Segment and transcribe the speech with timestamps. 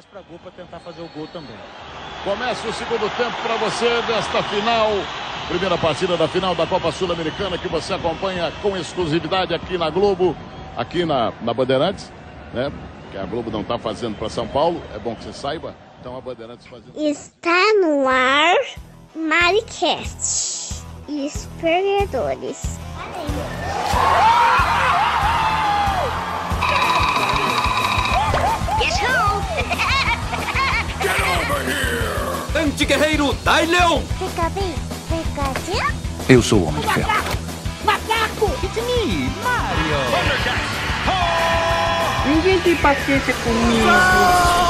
[0.00, 1.56] mais para gol para tentar fazer o gol também.
[2.24, 4.88] Começa o segundo tempo para você desta final.
[5.48, 10.36] Primeira partida da final da Copa Sul-Americana que você acompanha com exclusividade aqui na Globo,
[10.76, 12.10] aqui na, na Bandeirantes,
[12.54, 12.72] né?
[13.10, 15.74] Que a Globo não está fazendo para São Paulo, é bom que você saiba.
[16.00, 16.92] Então a Bandeirantes fazendo.
[16.96, 18.56] Está no ar
[19.14, 21.26] Maricast e
[32.80, 32.80] perdedores.
[32.80, 34.00] Anti-guerreiro Dai Leon!
[34.18, 34.74] Fica bem,
[35.08, 35.92] Pikachu?
[36.28, 37.10] Eu sou o Homem de Ferro.
[42.26, 43.86] Ninguém tem paciência comigo.
[43.86, 44.60] Não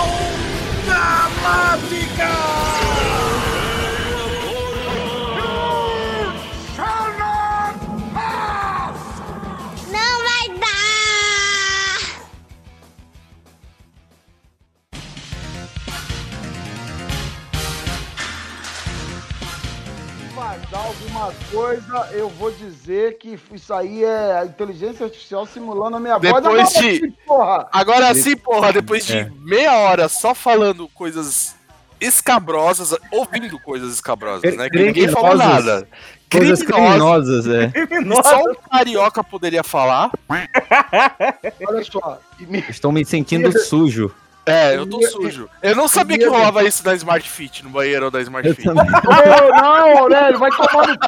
[20.51, 26.01] Mas alguma coisa, eu vou dizer que isso aí é a inteligência artificial simulando a
[26.01, 26.23] minha voz.
[26.23, 27.69] Depois Agora de- sim, porra!
[27.73, 29.31] Agora sim, porra, depois de É.
[29.39, 31.55] meia hora só falando coisas
[32.01, 34.69] escabrosas, ouvindo coisas escabrosas, né?
[34.69, 35.87] Que ninguém falou nada.
[36.33, 37.45] Coisas Criminosas.
[37.45, 38.23] criminosas, é.
[38.23, 40.11] Só um carioca poderia falar.
[40.29, 42.19] Olha só.
[42.41, 44.13] me- Estou me sentindo sujo.
[44.47, 45.49] É, eu tô sujo.
[45.63, 48.65] Eu não sabia que rolava isso na Smart Fit, no banheiro da Smart Eu Fit.
[48.67, 48.85] também.
[48.89, 51.07] Ô, não, Aurélio, vai tomar no cu.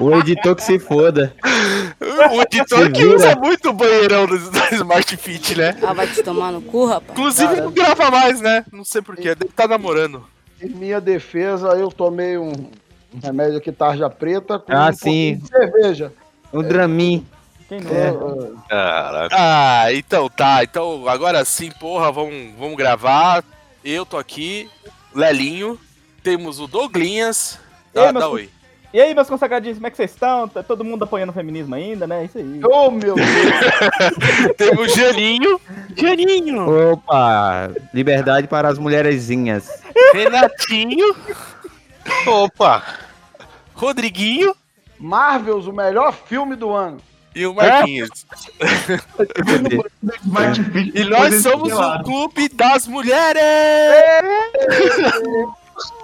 [0.00, 1.34] O editor que se foda.
[2.32, 3.16] O editor que vira.
[3.16, 5.76] usa muito o banheirão da Smart Fit, né?
[5.82, 7.10] Ah, vai te tomar no cu, rapaz.
[7.10, 8.64] Inclusive não grava mais, né?
[8.72, 10.24] Não sei porquê, deve estar namorando.
[10.62, 12.52] Em minha defesa, eu tomei um
[13.16, 15.40] um remédio aqui, tarja preta, com Ah, um sim.
[15.48, 16.12] cerveja.
[16.52, 17.24] O Dramin.
[17.68, 17.90] Quem não?
[17.90, 18.68] É.
[18.68, 19.36] Caraca.
[19.38, 20.62] Ah, então tá.
[20.62, 23.44] Então agora sim, porra, vamos, vamos gravar.
[23.84, 24.70] Eu tô aqui,
[25.14, 25.78] Lelinho.
[26.22, 27.58] Temos o Douglinhas.
[27.94, 28.50] E aí, Dá, meus dá oi.
[28.94, 30.46] E aí, meus consagradinhos, como é que vocês estão?
[30.46, 32.24] Tá todo mundo apoiando o feminismo ainda, né?
[32.26, 32.60] Isso aí.
[32.64, 33.28] Ô, meu Deus.
[34.56, 35.60] Temos o Janinho.
[35.96, 36.92] Janinho.
[36.92, 37.70] Opa!
[37.92, 39.82] Liberdade para as mulherzinhas.
[40.12, 41.14] Renatinho.
[42.24, 42.84] Opa.
[43.74, 44.54] Rodriguinho.
[44.96, 46.98] Marvels, o melhor filme do ano.
[47.34, 48.26] E o Marquinhos.
[50.94, 53.42] E nós somos o Clube das Mulheres!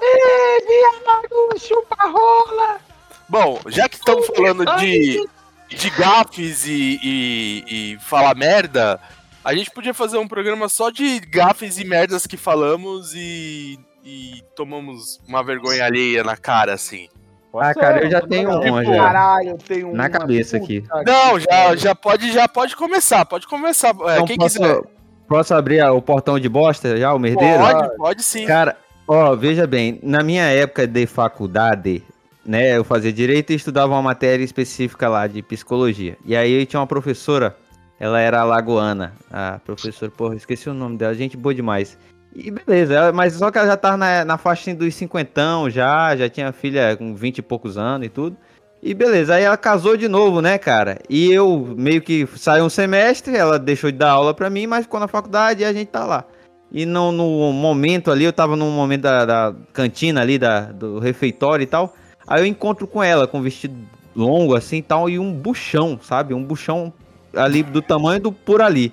[0.03, 2.81] Ê, viado, chupa rola.
[3.29, 5.29] Bom, já que estamos falando de,
[5.69, 9.01] de gafes e, e, e falar merda,
[9.45, 14.43] a gente podia fazer um programa só de gafes e merdas que falamos e, e
[14.57, 17.09] tomamos uma vergonha alheia na cara, assim.
[17.53, 18.71] Pode Ah, ser, cara, eu já tenho ser.
[18.71, 18.97] uma já.
[18.97, 20.85] Caralho, eu tenho Na uma cabeça puta aqui.
[21.07, 23.89] Não, já, já, pode, já pode começar, pode começar.
[23.89, 24.81] É, Então quem posso, quiser.
[25.29, 27.59] posso abrir a- o portão de bosta já, o merdeiro?
[27.61, 28.47] Pode, pode sim.
[28.47, 28.77] Cara,
[29.09, 32.05] ó, veja bem, na minha época de faculdade,
[32.47, 36.17] né, eu fazia direito e estudava uma matéria específica lá de psicologia.
[36.25, 37.57] E aí tinha uma professora,
[37.99, 41.99] ela era alagoana, a professora, porra, esqueci o nome dela, gente boa demais.
[42.35, 46.15] E beleza, ela- mas só que ela já tava na, na faixa dos cinquentão já,
[46.17, 48.37] já tinha filha com vinte e poucos anos e tudo.
[48.83, 50.99] E beleza, aí ela casou de novo, né, cara?
[51.09, 54.85] E eu meio que saí um semestre, ela deixou de dar aula pra mim, mas
[54.85, 56.25] ficou na faculdade e a gente tá lá.
[56.73, 60.99] E no, no momento ali, eu tava num momento da, da cantina ali, da, do
[60.99, 61.95] refeitório e tal.
[62.27, 63.75] Aí eu encontro com ela, com um vestido
[64.15, 66.33] longo assim e tal, e um buchão, sabe?
[66.33, 66.93] Um buchão
[67.35, 68.93] ali do tamanho do por ali.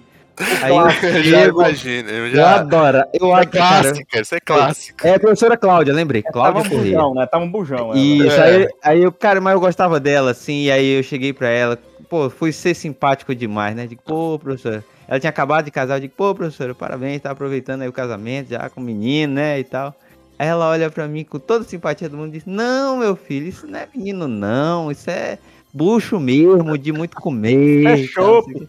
[0.61, 2.55] Aí eu Eu já chego, imagino, eu eu já.
[2.57, 3.49] adoro, eu É adoro.
[3.49, 3.81] cara.
[3.83, 4.99] clássica, isso é clássico.
[5.07, 6.97] É a professora Cláudia, lembrei, Tava Cláudia um Ferreira.
[6.97, 7.25] bujão, né?
[7.25, 7.77] Tava um bujão.
[7.91, 7.97] ela.
[7.97, 8.43] Isso, É.
[8.55, 11.77] aí, aí eu, cara, mas eu gostava dela, assim, e aí eu cheguei pra ela,
[12.09, 13.87] pô, fui ser simpático demais, né?
[13.87, 14.83] Digo, pô, professora.
[15.07, 18.49] Ela tinha acabado de casar, eu digo, pô, professora, parabéns, tá aproveitando aí o casamento
[18.49, 19.95] já com o menino, né, e tal.
[20.37, 23.15] Aí ela olha pra mim com toda a simpatia do mundo e diz, não, meu
[23.15, 25.39] filho, isso não é menino, não, isso é
[25.73, 27.85] bucho mesmo, de muito comer.
[27.87, 28.67] É chope.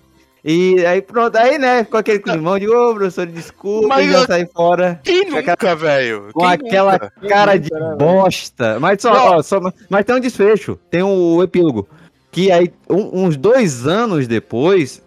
[0.50, 4.18] E aí pronto, aí, né, ficou aquele climão de, ô, professor, desculpa, Mas e já
[4.20, 6.28] eu- saí fora Quem Com aquela- nunca, velho?
[6.32, 7.12] com aquela nunca?
[7.28, 8.80] cara de nunca, né, bosta.
[8.80, 9.26] Mas só, Não.
[9.36, 11.86] ó, só- mas tem um desfecho, tem o epílogo.
[12.30, 15.02] Que aí, um- uns dois anos depois,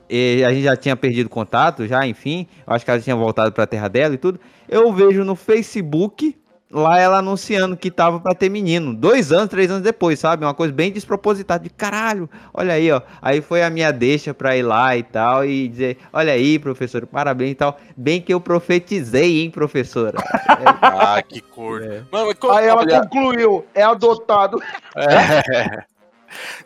[0.46, 2.46] a gente já tinha perdido contato, já, enfim.
[2.68, 4.40] Eu acho que ela tinha voltado pra terra dela e tudo.
[4.70, 6.36] Eu vejo no Facebook
[6.72, 8.94] lá ela anunciando que tava pra ter menino.
[8.96, 10.46] Dois anos, três anos depois, sabe?
[10.46, 11.64] Uma coisa bem despropositada.
[11.64, 13.02] De caralho, olha aí, ó.
[13.22, 15.46] Aí foi a minha deixa pra ir lá e tal.
[15.46, 17.78] E dizer, olha aí, professor, parabéns e tal.
[17.98, 20.18] Bem que eu profetizei, hein, professora.
[20.82, 21.82] Ah, que cor.
[21.84, 22.04] É.
[22.12, 24.62] Mano, Aí ela olha, concluiu, é adotado.
[24.96, 25.84] é.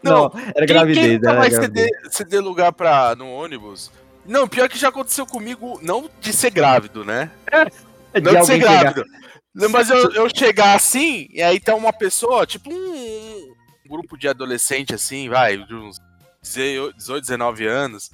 [0.04, 1.86] Não, Não, era gravidez, quem era vai gravidez.
[1.88, 3.92] ceder, ceder lugar pra, no ônibus
[4.24, 7.32] Não, pior que já aconteceu comigo, não de ser grávido, né?
[8.14, 9.06] De Não de ser alguém chegar- grávido.
[9.10, 9.25] Não,
[9.70, 13.54] Mas eu, eu chegar assim, e aí tá uma pessoa, tipo um,
[13.86, 15.98] um grupo de adolescente assim, vai, de uns
[16.42, 18.12] 18, 19 anos.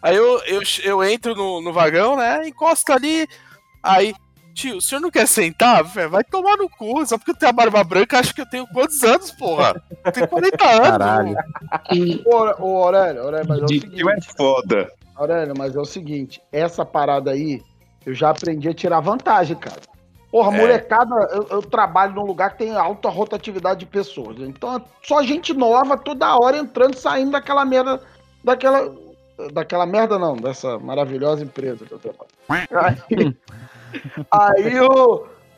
[0.00, 2.46] Aí eu, eu, eu entro no, no vagão, né?
[2.46, 3.26] Encosta ali,
[3.82, 4.14] aí.
[4.54, 5.82] Tio, o senhor não quer sentar?
[5.82, 8.48] Véi, Vai tomar no cu, só porque eu tenho a barba branca, acho que eu
[8.48, 9.82] tenho quantos anos, porra?
[10.04, 10.88] Eu tenho 40 anos.
[10.90, 11.36] Caralho.
[12.24, 14.04] Ô, ô, Aurélio, Aurélio, mas é o De seguinte.
[14.08, 14.92] é foda.
[15.16, 17.60] Aurélio, mas é o seguinte, essa parada aí,
[18.06, 19.80] eu já aprendi a tirar vantagem, cara.
[20.34, 20.60] Porra, É.
[20.60, 24.36] molecada, eu, eu trabalho num lugar que tem alta rotatividade de pessoas.
[24.40, 28.00] Então, é só gente nova toda hora entrando e saindo daquela merda,
[28.42, 28.92] daquela,
[29.52, 32.32] daquela merda não, dessa maravilhosa empresa que eu trabalho.
[34.28, 34.80] Aí, aí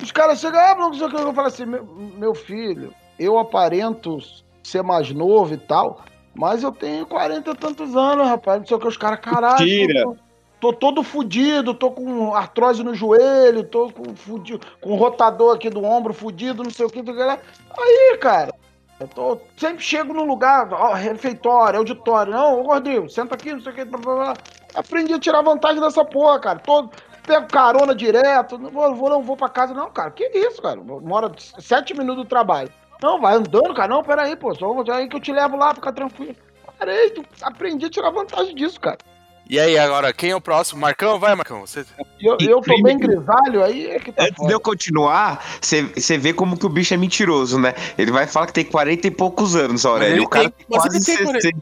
[0.02, 3.38] os caras chegam, ah, não sei o que, eu falo assim, meu, meu filho, eu
[3.38, 4.18] aparento
[4.62, 8.60] ser mais novo e tal, mas eu tenho 40 e tantos anos, rapaz.
[8.60, 10.02] Não sei o que, os caras, caralho.
[10.02, 10.16] Tô,
[10.60, 15.84] tô todo fudido, tô com artrose no joelho, tô com, fudido, com rotador aqui do
[15.84, 17.00] ombro fudido, não sei o que.
[17.00, 18.54] Aí, cara,
[18.98, 22.32] eu tô, sempre chego num lugar, ó, refeitório, auditório.
[22.32, 23.84] Não, ô Rodrigo, senta aqui, não sei o que.
[23.84, 24.34] Blá, blá, blá.
[24.74, 26.58] Aprendi a tirar vantagem dessa porra, cara.
[26.58, 26.90] Todo,
[27.26, 30.10] pego carona direto, não vou, vou, não vou pra casa, não, cara.
[30.10, 30.80] Que isso, cara?
[30.80, 32.70] Mora sete minutos do trabalho.
[33.02, 33.88] Não, vai andando, cara.
[33.88, 34.54] Não, peraí, pô.
[34.54, 36.34] Só vou aí que eu te levo lá, fica tranquilo.
[36.78, 38.98] Parei, aprendi a tirar vantagem disso, cara.
[39.48, 40.80] E aí, agora, quem é o próximo?
[40.80, 41.18] Marcão?
[41.20, 41.60] Vai, Marcão.
[41.60, 41.84] Você...
[42.20, 44.52] Eu, eu tô bem grisalho, aí é que tá Antes de foda.
[44.52, 47.72] eu continuar, você vê como que o bicho é mentiroso, né?
[47.96, 50.16] Ele vai falar que tem 40 e poucos anos, Aurélio.
[50.16, 51.58] ele O cara tem- tem, quase tem 60.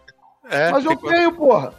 [0.48, 1.74] É, Mas eu tenho, porra.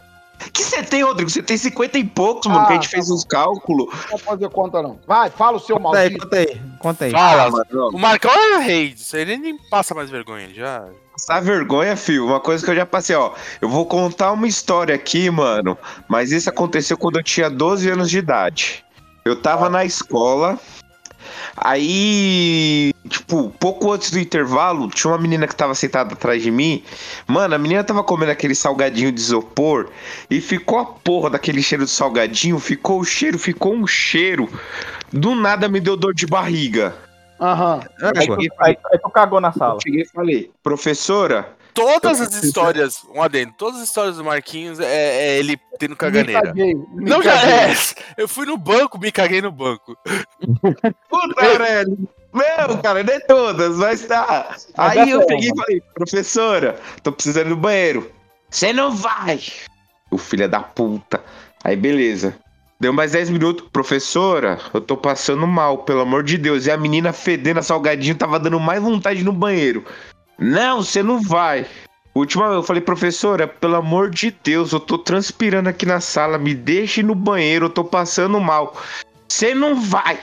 [0.52, 1.30] Que você tem, Rodrigo?
[1.30, 3.14] Você tem 50 e poucos, mano, Ah, que a gente tá fez bom.
[3.14, 3.86] uns cálculos.
[3.92, 4.98] Não pode fazer conta, não.
[5.06, 6.24] Vai, fala o seu Conta aí, maldito.
[6.26, 7.10] conta aí, conta aí.
[7.10, 7.90] Fala, mano.
[7.92, 10.84] o Marcão é rei disso aí, ele nem passa mais vergonha, já...
[11.12, 12.26] Passar vergonha, filho.
[12.26, 13.32] Uma coisa que eu já passei, ó.
[13.62, 15.78] Eu vou contar uma história aqui, mano.
[16.06, 18.84] Mas isso aconteceu quando eu tinha 12 anos de idade.
[19.24, 20.58] Eu tava na escola.
[21.56, 26.82] Aí, tipo, pouco antes do intervalo, tinha uma menina que tava sentada atrás de mim.
[27.26, 29.90] Mano, a menina tava comendo aquele salgadinho de isopor
[30.30, 32.58] e ficou a porra daquele cheiro de salgadinho.
[32.58, 34.48] Ficou o cheiro, ficou um cheiro.
[35.12, 36.94] Do nada me deu dor de barriga.
[37.40, 37.80] Aham.
[38.16, 38.36] Aí, Água.
[38.40, 39.78] eu Aí, aí tu cagou na sala.
[39.82, 44.86] cheguei e falei, professora, Todas as histórias, um adendo, todas as histórias do Marquinhos é,
[45.34, 46.40] é ele tendo Me caganeira.
[46.40, 46.74] caguei.
[46.74, 47.54] me Não, já caguei.
[47.54, 47.74] é.
[48.16, 49.94] Eu fui no banco, me caguei no banco.
[51.10, 51.98] Puta, Aurélio.
[52.36, 54.48] Não, cara, não é todas, mas tá.
[54.50, 58.12] Mas Aí eu é peguei e falei, professora, tô precisando no banheiro.
[58.50, 59.42] Você não vai.
[60.10, 61.22] O filho da puta.
[61.64, 62.36] Aí beleza.
[62.78, 63.66] Deu mais 10 minutos.
[63.72, 66.66] Professora, eu tô passando mal, pelo amor de Deus.
[66.66, 69.84] E a menina fedendo a salgadinho tava dando mais vontade no banheiro.
[70.38, 71.66] Não, você não vai.
[72.14, 76.38] Última vez eu falei, professora, pelo amor de Deus, eu tô transpirando aqui na sala,
[76.38, 78.76] me deixe no banheiro, eu tô passando mal.
[79.28, 80.18] Você não vai.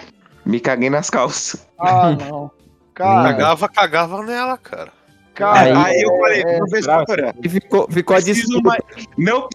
[0.46, 1.66] Me caguei nas calças.
[1.80, 2.52] Ah, não.
[2.94, 4.92] Cara, Cagava, cagava nela, cara.
[5.34, 5.84] cara.
[5.86, 8.70] Aí eu falei, é, professora, E ficou, ficou a preciso desculpa.
[8.70, 9.06] mais...
[9.18, 9.50] Não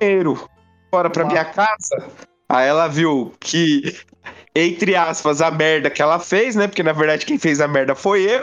[0.00, 0.48] banheiro.
[0.90, 2.08] Bora pra minha casa.
[2.48, 3.96] Aí ela viu que,
[4.56, 6.66] entre aspas, a merda que ela fez, né?
[6.66, 8.40] Porque na verdade quem fez a merda foi eu.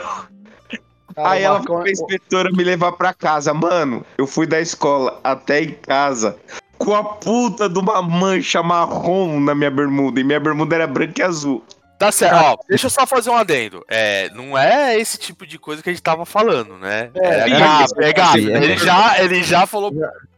[1.14, 3.52] cara, Aí ela pra é- inspetora me levar pra casa.
[3.52, 6.38] Mano, eu fui da escola até em casa
[6.78, 10.20] com a puta de uma mancha marrom na minha bermuda.
[10.20, 11.62] E minha bermuda era branca e azul.
[11.98, 13.84] Tá certo, ó, deixa eu só fazer um adendo.
[13.88, 17.10] É, não é esse tipo de coisa que a gente tava falando, né?
[17.16, 18.38] É, É, gato, é gato.
[18.38, 18.56] sim, é.
[18.62, 19.92] Ele já, ele já falou,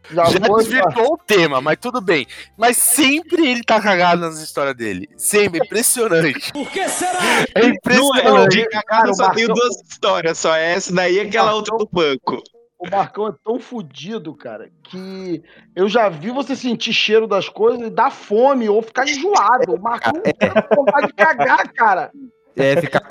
[0.09, 2.25] Já, já foi, desvirtuou o tema, mas tudo bem.
[2.57, 5.07] Mas sempre ele tá cagado nas histórias dele.
[5.15, 6.51] Sempre, impressionante.
[6.51, 7.19] Por que será?
[7.53, 8.57] É Não é, impressionante.
[8.57, 12.41] de cagada eu só tenho duas histórias, só essa daí e aquela outra do banco.
[12.81, 15.43] O Marcão é tão fudido, cara, que
[15.75, 19.75] eu já vi você sentir cheiro das coisas e dar fome ou ficar enjoado.
[19.75, 22.11] O Marcão com vontade de cagar, cara.
[22.55, 23.01] É, ficar.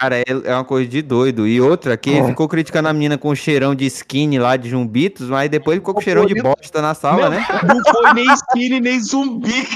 [0.00, 1.46] Cara, é, é uma coisa de doido.
[1.46, 5.48] E outra que ficou criticando a menina com cheirão de skinny lá de zumbitos, mas
[5.48, 7.46] depois ficou com cheirão de bosta na sala, né?
[7.66, 9.66] Não foi nem skinny, nem zumbi.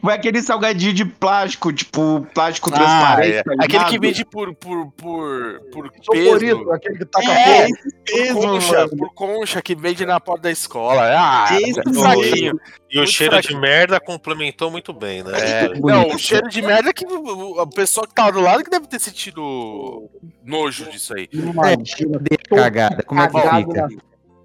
[0.00, 3.36] Foi aquele salgadinho de plástico, tipo, plástico Ah, transparente.
[3.36, 3.42] é.
[3.42, 6.70] tá Aquele que vende por, por, por, por peso.
[6.72, 7.68] aquele que taca É,
[8.12, 8.96] mesmo, concha, mano.
[8.96, 11.02] por concha que vende na porta da escola.
[11.14, 12.58] Ah, Esse fraquinho.
[12.90, 13.60] E o cheiro de fraquinho.
[13.60, 15.32] merda complementou muito bem, né?
[15.34, 18.70] É, não, o cheiro de merda que o, o pessoal que tava do lado que
[18.70, 20.08] deve ter sentido
[20.44, 21.28] nojo disso aí.
[21.32, 22.20] Imagina.
[22.50, 23.02] A cagada.
[23.02, 23.52] Como é que fica?
[23.88, 23.88] na-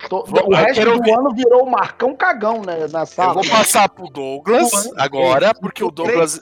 [0.10, 1.12] Tô- Vou- O eu resto do ouvir.
[1.12, 3.34] ano virou o Marcão cagão né, na Eu sala.
[3.34, 6.40] vou passar pro Douglas agora, porque o Douglas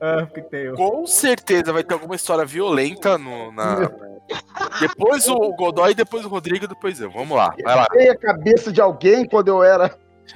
[0.00, 0.76] Ah, eu.
[0.76, 3.90] com certeza vai ter alguma história violenta no, na.
[4.80, 7.10] Depois o Godoy, depois o Rodrigo, depois eu.
[7.10, 7.88] Vamos lá, vai lá.
[7.92, 9.92] Dei a cabeça de alguém quando eu era.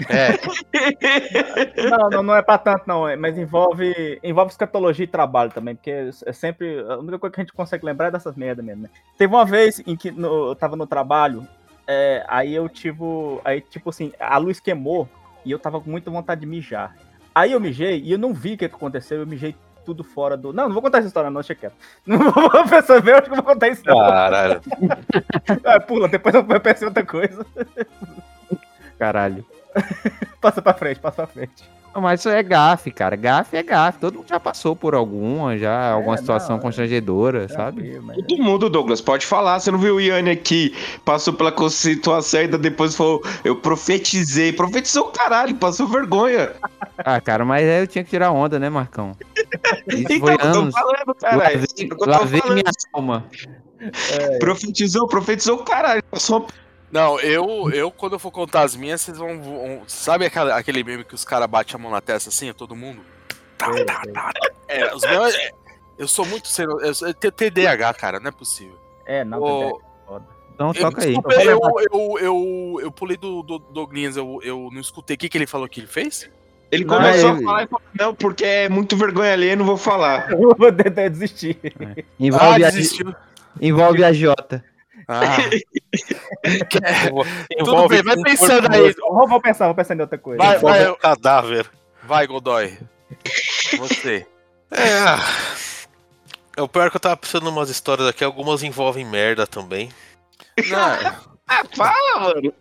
[0.09, 3.07] É, Não, não, não é pra tanto, não.
[3.09, 6.81] é- Mas envolve, envolve escatologia e trabalho também, porque é sempre.
[6.89, 8.91] A única coisa que a gente consegue lembrar é dessas merda mesmo, né?
[9.19, 11.47] Teve uma vez em que no- eu tava no trabalho,
[11.87, 13.03] é, aí eu tive.
[13.45, 15.09] Aí, tipo assim, a luz queimou
[15.45, 16.97] e eu tava com muita vontade de mijar.
[17.35, 20.37] Aí eu mijei e eu não vi o que que aconteceu, eu mijei tudo fora
[20.37, 20.53] do.
[20.53, 21.75] Não, não vou contar essa história, não, deixa quieto.
[22.07, 23.83] Não vou pensar ver, eu acho que eu vou contar isso.
[23.85, 23.97] Não.
[23.99, 24.61] caralho.
[25.65, 27.45] Ah, pula, depois eu penso em outra coisa.
[28.99, 29.45] Caralho.
[30.41, 31.53] Passa pra frente, passa pra frente.
[31.95, 33.15] Não, Mas isso é gafe, cara.
[33.15, 34.01] Gafe é gafe.
[34.01, 36.61] Todo mundo já passou por alguma, já, alguma não, situação é.
[36.61, 37.83] constrangedora, sabe?
[37.83, 39.61] Tranquilo, mas- Todo mundo, Douglas, pode falar.
[39.61, 40.75] Você não viu o Yanni aqui?
[41.05, 44.53] Passou pela situação e ainda depois falou: Eu profetizei.
[44.53, 46.51] Profetizou o caralho, passou vergonha.
[46.99, 49.17] Ah, cara, mas aí eu tinha que tirar onda, né, Marcão?
[49.89, 50.75] Isso Então, foi eu tô anos.
[50.75, 51.61] falando, caralho.
[51.61, 52.55] Lavei, É lavei falando.
[52.55, 53.25] minha alma.
[54.39, 56.03] Profetizou, profetizou o caralho.
[56.05, 56.47] Passou
[56.95, 59.43] Não, eu, eu quando eu for contar as minhas, vocês vão.
[59.43, 62.55] vão- sabe aquela, aquele meme que os caras batem a mão na testa assim, a
[62.55, 63.01] todo mundo?
[63.59, 64.33] Tá, tá, tá.
[64.69, 65.35] É, os meus.
[65.35, 65.51] é,
[65.99, 66.47] eu sou muito.
[66.47, 68.79] seno- Eu, tenho TDAH, cara, não é possível.
[69.05, 70.25] É, não, tá foda.
[70.55, 71.07] Então eu, toca aí.
[71.09, 71.61] desculpa, eu,
[71.93, 75.17] eu, eu, eu pulei do, do Douglinhas, eu, eu não escutei.
[75.17, 76.31] O que, que ele falou que ele fez?
[76.71, 79.57] Ele Não, começou ele- a falar e falou: Não, porque é muito vergonha ali, eu
[79.57, 80.31] não vou falar.
[80.33, 81.59] Eu vou de- desistir.
[82.21, 83.13] Envolve, ah, a, desistiu.
[83.61, 84.65] envolve a Jota.
[85.09, 85.37] Ah,
[87.59, 88.95] tudo bem, vai pensando aí.
[88.99, 90.43] Vou, vou pensar, vou pensar em outra coisa.
[90.43, 91.71] Vai, vai, um cadáver.
[92.03, 92.79] vai, Godoy.
[93.79, 94.27] Você.
[94.71, 95.05] É.
[96.57, 99.91] É o pior que eu tava pensando em umas histórias aqui, algumas envolvem merda também.
[100.69, 102.55] Não, Ah, fala, mano.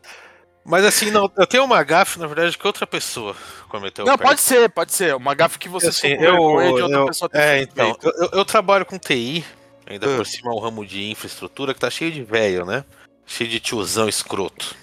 [0.65, 3.35] Mas assim, não, eu tenho uma gafe, na verdade, que outra pessoa
[3.69, 4.05] cometeu.
[4.05, 4.29] não perto.
[4.29, 5.15] pode ser, pode ser.
[5.15, 8.29] Uma gafe que você Assim, com vergonha de outra eu- pessoa É, então, eu, eu-
[8.33, 9.45] eu trabalho com TI,
[9.85, 12.83] ainda por cima é um ramo de infraestrutura que tá cheio de velho, né?
[13.25, 14.75] Cheio de tiozão escroto.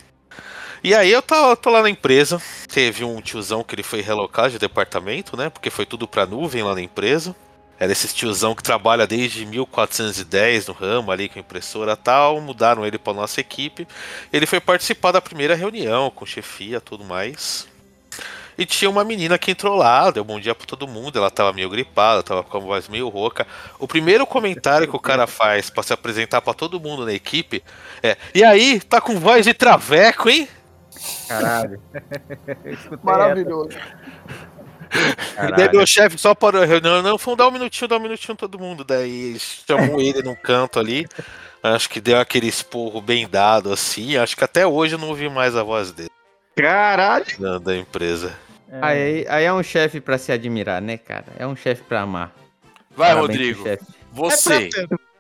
[0.83, 4.49] E aí eu tô, tô lá na empresa, teve um tiozão que ele foi relocar
[4.49, 5.51] de departamento, né?
[5.51, 7.37] Porque foi tudo pra nuvem lá na empresa.
[7.79, 12.99] Era esses tiozão que trabalha desde 1410 no ramo ali com impressora tal, mudaram ele
[12.99, 13.89] pra nossa equipe.
[14.31, 17.67] Ele foi participar da primeira reunião com chefia e tudo mais.
[18.61, 21.51] E tinha uma menina que entrou lá, deu bom dia pra todo mundo, ela tava
[21.51, 23.47] meio gripada, tava com a voz meio rouca.
[23.79, 27.65] O primeiro comentário que o cara faz pra se apresentar pra todo mundo na equipe
[28.03, 30.47] é: E aí, tá com voz de traveco, hein?
[31.27, 31.81] Caralho.
[33.03, 33.79] Maravilhoso.
[34.93, 37.97] E daí meu chefe só parou a reunião, não, foi um dar um minutinho, dar
[37.97, 38.85] um minutinho todo mundo.
[38.85, 41.07] Daí chamou ele num canto ali.
[41.63, 44.19] Acho que deu aquele esporro bem dado assim.
[44.19, 46.11] Acho que até hoje eu não ouvi mais a voz dele,
[46.55, 47.25] Caralho.
[47.39, 48.37] da, da empresa.
[48.71, 48.87] Essa.
[48.87, 51.27] Aí, aí é um chefe pra se admirar, né, cara?
[51.39, 52.33] É um chefe pra amar.
[52.97, 53.65] Vai, Parabéns Rodrigo.
[54.13, 54.69] Você.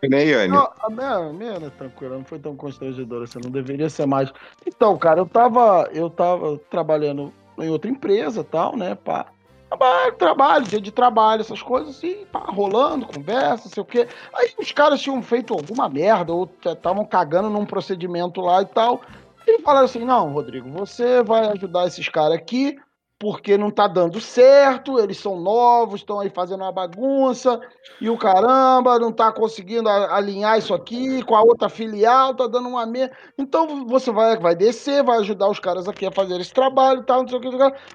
[0.09, 0.49] Né, Yanni?
[0.49, 4.07] Não, a minha, a minha era tranquila, não foi tão constrangedora assim, não deveria ser
[4.07, 4.33] mais.
[4.67, 9.27] Então, cara, eu tava, eu tava trabalhando em outra empresa tal, né, pá.
[9.69, 14.09] Trabalho, trabalho, dia de trabalho, essas coisas assim, pá, rolando, conversa, sei o quê.
[14.35, 19.03] Aí os caras tinham feito alguma merda, ou estavam cagando num procedimento lá e tal.
[19.47, 22.79] E falaram assim: não, Rodrigo, você vai ajudar esses caras aqui,
[23.21, 27.61] porque não tá dando certo, eles são novos, estão aí fazendo uma bagunça,
[28.01, 32.71] e o caramba, não tá conseguindo alinhar isso aqui com a outra filial, tá dando
[32.71, 33.15] uma merda.
[33.37, 37.21] Então você vai, vai descer, vai ajudar os caras aqui a fazer esse trabalho tal,
[37.21, 37.51] não sei o que.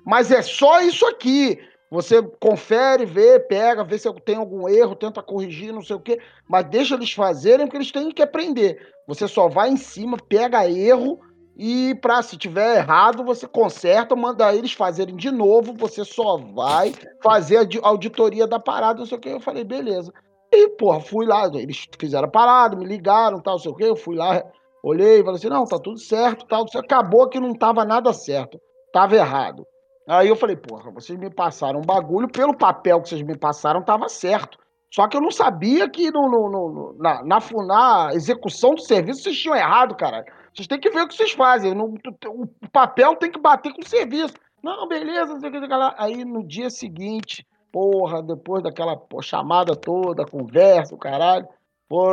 [0.06, 1.60] mas é só isso aqui.
[1.90, 6.20] Você confere, vê, pega, vê se tem algum erro, tenta corrigir, não sei o quê,
[6.48, 8.94] mas deixa eles fazerem porque eles têm que aprender.
[9.08, 11.20] Você só vai em cima, pega erro
[11.58, 16.94] e pra se tiver errado, você conserta, manda eles fazerem de novo, você só vai
[17.24, 19.30] fazer a di- auditoria da parada, não sei o que.
[19.30, 20.12] Eu falei, beleza.
[20.54, 23.84] E, porra, fui lá, eles fizeram a parada, me ligaram, tal, não sei o que.
[23.84, 24.44] Eu fui lá,
[24.84, 26.66] olhei, falei assim: não, tá tudo certo, tal.
[26.76, 28.60] Acabou que não tava nada certo,
[28.94, 29.66] tava errado.
[30.08, 33.82] Aí eu falei, porra, vocês me passaram um bagulho, pelo papel que vocês me passaram,
[33.82, 34.58] tava certo.
[34.94, 39.24] Só que eu não sabia que no, no- no- na, na, na execução do serviço
[39.24, 40.26] vocês tinham errado, caralho.
[40.56, 41.74] Vocês têm que ver o que vocês fazem.
[41.78, 44.34] o papel tem que bater com o serviço.
[44.64, 45.74] Não, beleza, sei o que.
[45.98, 51.46] Aí no dia seguinte, porra, depois daquela chamada toda, conversa, o caralho,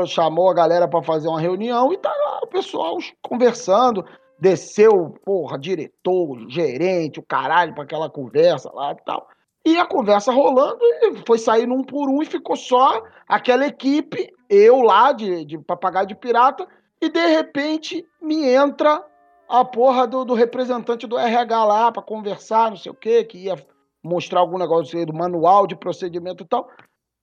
[0.07, 4.05] chamou a galera pra fazer uma reunião e tá lá o pessoal conversando.
[4.41, 9.29] Desceu, porra, diretor, gerente, o caralho, pra aquela conversa lá e tal.
[9.65, 14.35] E a conversa rolando, e foi saindo um por um e ficou só aquela equipe,
[14.51, 16.67] eu lá de, de papagaio de pirata,
[17.03, 19.05] e de repente me entra
[19.49, 23.39] a porra do, do representante do RH lá pra conversar, não sei o quê, que
[23.39, 23.57] ia
[24.03, 26.71] mostrar algum negócio do manual de procedimento e tal.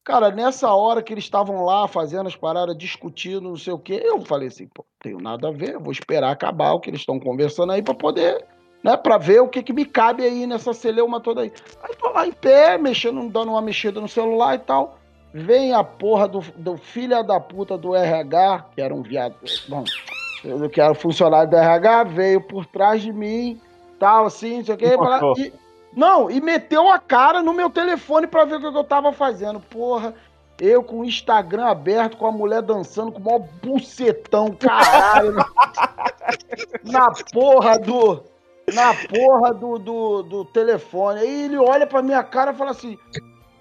[0.04, 4.02] Cara, nessa hora que eles estavam lá fazendo as paradas, discutindo, não sei o quê,
[4.04, 7.20] eu falei assim, pô, tenho nada a ver, vou esperar acabar o que eles estão
[7.20, 8.46] conversando aí pra poder
[8.84, 8.96] né?
[8.98, 11.52] Pra ver o que, que me cabe aí nessa celeuma toda aí.
[11.84, 14.99] Aí tô lá em pé, mexendo, dando uma mexida no celular e tal.
[15.34, 19.36] Vem a porra do, do filho da puta do RH, que era um viado.
[19.68, 19.84] Bom,
[20.44, 23.62] eu que era funcionário do RH, veio por trás de mim,
[24.00, 25.42] tal, assim, não sei o que.
[25.42, 25.54] E,
[25.96, 29.60] não, e meteu a cara no meu telefone pra ver o que eu tava fazendo.
[29.60, 30.16] Porra,
[30.60, 35.34] eu com o Instagram aberto, com a mulher dançando com o maior bucetão, caralho.
[35.34, 35.46] na,
[36.86, 38.24] na porra do.
[38.74, 41.22] Na porra do, do, do telefone.
[41.22, 42.98] Aí ele olha pra minha cara e fala assim: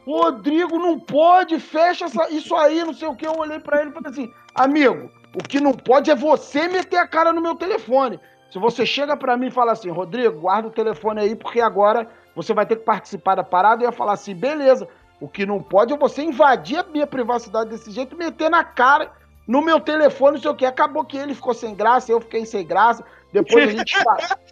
[0.08, 3.26] Rodrigo, não pode, fecha essa- isso aí, não sei o que.
[3.26, 6.96] Eu olhei pra ele e falei assim: Amigo, o que não pode é você meter
[6.96, 8.18] a cara no meu telefone.
[8.50, 12.08] Se você chega pra mim e fala assim, Rodrigo, guarda o telefone aí, porque agora
[12.34, 14.88] você vai ter que participar da parada, eu ia falar assim, beleza.
[15.20, 19.10] O que não pode é você invadir a minha privacidade desse jeito, meter na cara
[19.46, 20.64] no meu telefone, não sei o que.
[20.64, 23.04] Acabou que ele ficou sem graça, eu fiquei sem graça.
[23.32, 23.94] Depois a gente,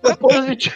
[0.02, 0.70] depois a gente,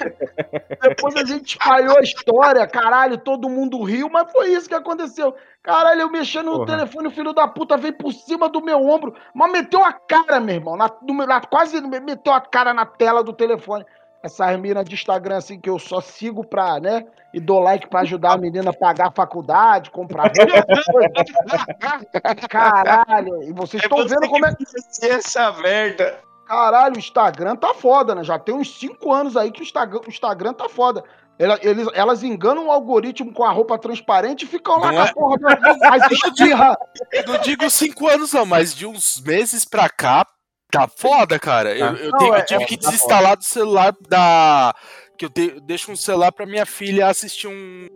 [0.81, 5.35] depois a gente espalhou a história, caralho, todo mundo riu, mas foi isso que aconteceu.
[5.63, 6.79] Caralho, eu mexendo no Porra.
[6.79, 10.41] telefone, o filho da puta veio por cima do meu ombro, mas meteu a cara,
[10.41, 13.85] meu irmão, na, no na- quase meteu a cara na tela do telefone.
[14.23, 18.01] Essas minas de Instagram, assim, que eu só sigo pra, né, e dou like pra
[18.01, 20.31] ajudar a menina a pagar a faculdade, comprar.
[22.49, 24.55] Caralho, e vocês estão vendo como é...
[25.03, 26.19] essa merda.
[26.51, 28.25] Caralho, o Instagram tá foda, né?
[28.25, 31.05] Já tem uns 5 anos aí que o Instagram, o Instagram tá foda.
[31.39, 35.07] Ela- eles, elas enganam o algoritmo com a roupa transparente e ficam lá com a
[35.07, 35.13] é?
[35.13, 35.59] porra da-.
[37.13, 40.27] Eu não digo cinco anos, não, mas de uns meses pra cá,
[40.73, 41.73] tá foda, cara.
[41.73, 44.75] Eu, eu Não, tenho- eu é- tive é- que tá desinstalar do celular da.
[45.17, 47.87] Que eu de- deixo um celular pra minha filha assistir um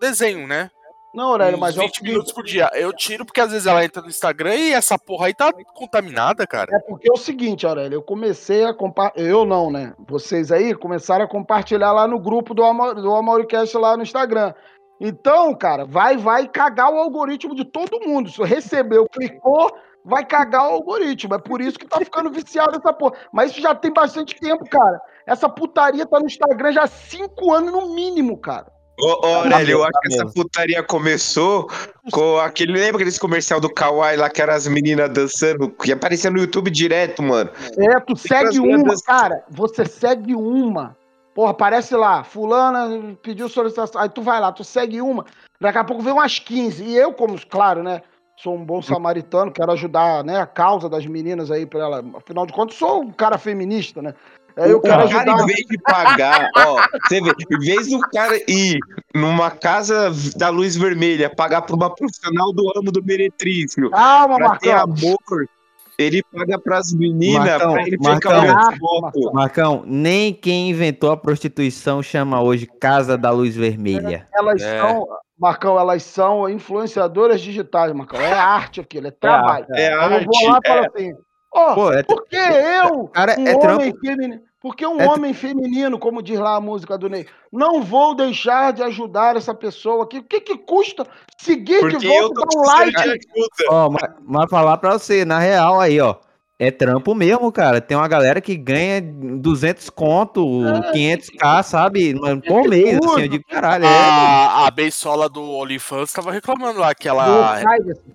[0.00, 0.70] desenho, né?
[1.14, 2.68] Não, Aurélio, mas é o 20 seguinte, minutos por dia.
[2.74, 6.44] Eu tiro porque às vezes ela entra no Instagram e essa porra aí tá contaminada,
[6.44, 6.74] cara.
[6.74, 9.28] É porque é o seguinte, Aurélio, eu comecei a compartilhar.
[9.28, 9.94] Eu não, né?
[10.08, 12.94] Vocês aí começaram a compartilhar lá no grupo do, Ama...
[12.94, 14.52] do Amauricast lá no Instagram.
[15.00, 18.28] Então, cara, vai, vai cagar o algoritmo de todo mundo.
[18.28, 19.72] Se recebeu, clicou,
[20.04, 21.36] vai cagar o algoritmo.
[21.36, 23.14] É por isso que tá ficando viciado essa porra.
[23.32, 25.00] Mas isso já tem bastante tempo, cara.
[25.24, 28.66] Essa putaria tá no Instagram já há cinco anos no mínimo, cara.
[28.98, 31.68] Ô, ô, Aurélio, eu acho tá que essa putaria começou
[32.12, 32.72] com aquele.
[32.72, 35.68] Lembra aquele comercial do Kawaii lá que eram as meninas dançando?
[35.70, 37.50] Que aparecia no YouTube direto, mano.
[37.76, 40.96] É, tu segue uma, lendas- cara, você segue uma.
[41.34, 45.26] Porra, aparece lá, fulana pediu solicitação, aí tu vai lá, tu segue uma,
[45.60, 46.84] daqui a pouco vem umas 15.
[46.84, 48.02] E eu, como, claro, né,
[48.36, 52.04] sou um bom samaritano, quero ajudar, né, a causa das meninas aí pra ela.
[52.14, 54.14] Afinal de contas, sou um cara feminista, né?
[54.56, 55.42] Aí quero o cara, ajudar.
[55.42, 58.78] em vez de pagar, ó, você vê, em vez do cara ir
[59.14, 64.56] numa casa da luz vermelha, pagar pra uma profissional do ramo do meretrício, Calma, pra
[64.58, 64.92] ter Marcão.
[64.94, 65.46] amor,
[65.98, 68.14] ele paga pras meninas, Marcão, pra ele Marcão.
[68.16, 68.78] ficar olhando Marcão.
[68.78, 69.32] foto.
[69.32, 74.26] Marcão, nem quem inventou a prostituição chama hoje Casa da Luz Vermelha.
[74.34, 74.80] Elas É.
[74.80, 75.06] são,
[75.38, 78.20] Marcão, elas são influenciadoras digitais, Marcão.
[78.20, 79.66] É arte aquilo, é trabalho.
[79.72, 80.86] É Aí eu vou arte, lá e falo é.
[80.86, 81.12] assim,
[81.54, 85.32] ó, Pô, é, Por que eu, Cara, um é homem feminino, porque um É homem
[85.34, 90.04] feminino, como diz lá a música do Ney, não vou deixar de ajudar essa pessoa
[90.04, 90.18] aqui.
[90.18, 91.06] O que que custa
[91.38, 93.20] seguir Porque de volta, dar um like?
[93.70, 96.16] Ó, mas, mas falar pra você, na real aí, ó.
[96.56, 97.80] É trampo mesmo, cara.
[97.80, 100.40] Tem uma galera que ganha 200 conto,
[100.92, 102.14] 500k, sabe?
[102.14, 103.88] Mas Por mês, assim, eu digo, caralho, é.
[103.88, 107.60] A, a Beisola do OnlyFans tava reclamando lá que ela,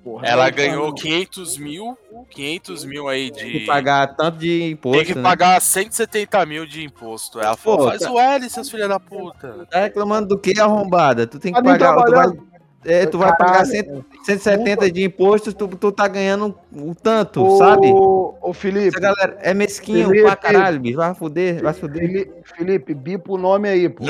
[0.02, 0.26] porra.
[0.26, 0.96] ela Não, ganhou não.
[0.96, 1.98] 500 mil,
[2.30, 3.60] 500 mil aí Tem de.
[3.60, 5.22] que pagar tanto de imposto, Tem que né?
[5.24, 7.42] pagar 170 mil de imposto.
[7.42, 9.68] Ela falou, Pô, faz tá- o L, seus filhos da puta.
[9.70, 11.28] Tá reclamando do que, arrombada?
[11.28, 11.90] Tu tem que Tá pagar.
[11.94, 12.49] Tu vai, trabalhando.
[12.86, 14.06] É, tu vai pagar Caralho.
[14.24, 17.88] 100, 170 de imposto, tu, tu tá ganhando o tanto, Ô, sabe?
[17.92, 20.26] Ô, Felipe, Essa galera é mesquinho Felipe.
[20.26, 20.98] pra caralho, bicho.
[20.98, 22.02] Vai fuder, vai fuder.
[22.08, 24.04] Felipe, Felipe, bipa o nome aí, pô.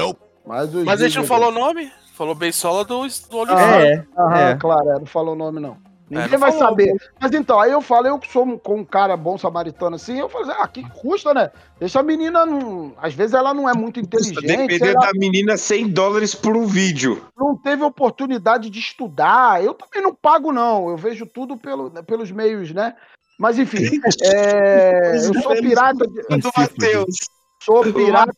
[0.45, 1.91] Mas, os Mas a gente não falou o nome?
[2.13, 3.61] Falou Beisola do, do OnlyFans.
[3.61, 4.55] É, Aham, é.
[4.55, 5.77] claro, é, não falou o nome, não.
[6.09, 6.67] Ninguém não vai falou.
[6.67, 6.93] saber.
[7.19, 10.19] Mas então, aí eu falo, eu que sou um, com um cara bom samaritano assim,
[10.19, 11.51] eu falo assim, ah, que custa, né?
[11.79, 15.55] Deixa a menina, não, às vezes ela não é muito inteligente, Depender lá, da menina,
[15.57, 17.23] 100 dólares por um vídeo.
[17.37, 19.63] não teve oportunidade de estudar.
[19.63, 20.89] Eu também não pago, não.
[20.89, 22.95] Eu vejo tudo pelo, pelos meios, né?
[23.37, 23.77] Mas enfim,
[24.23, 27.15] é, eu sou pirata, de- Do Matheus.
[27.63, 28.33] sou pirata,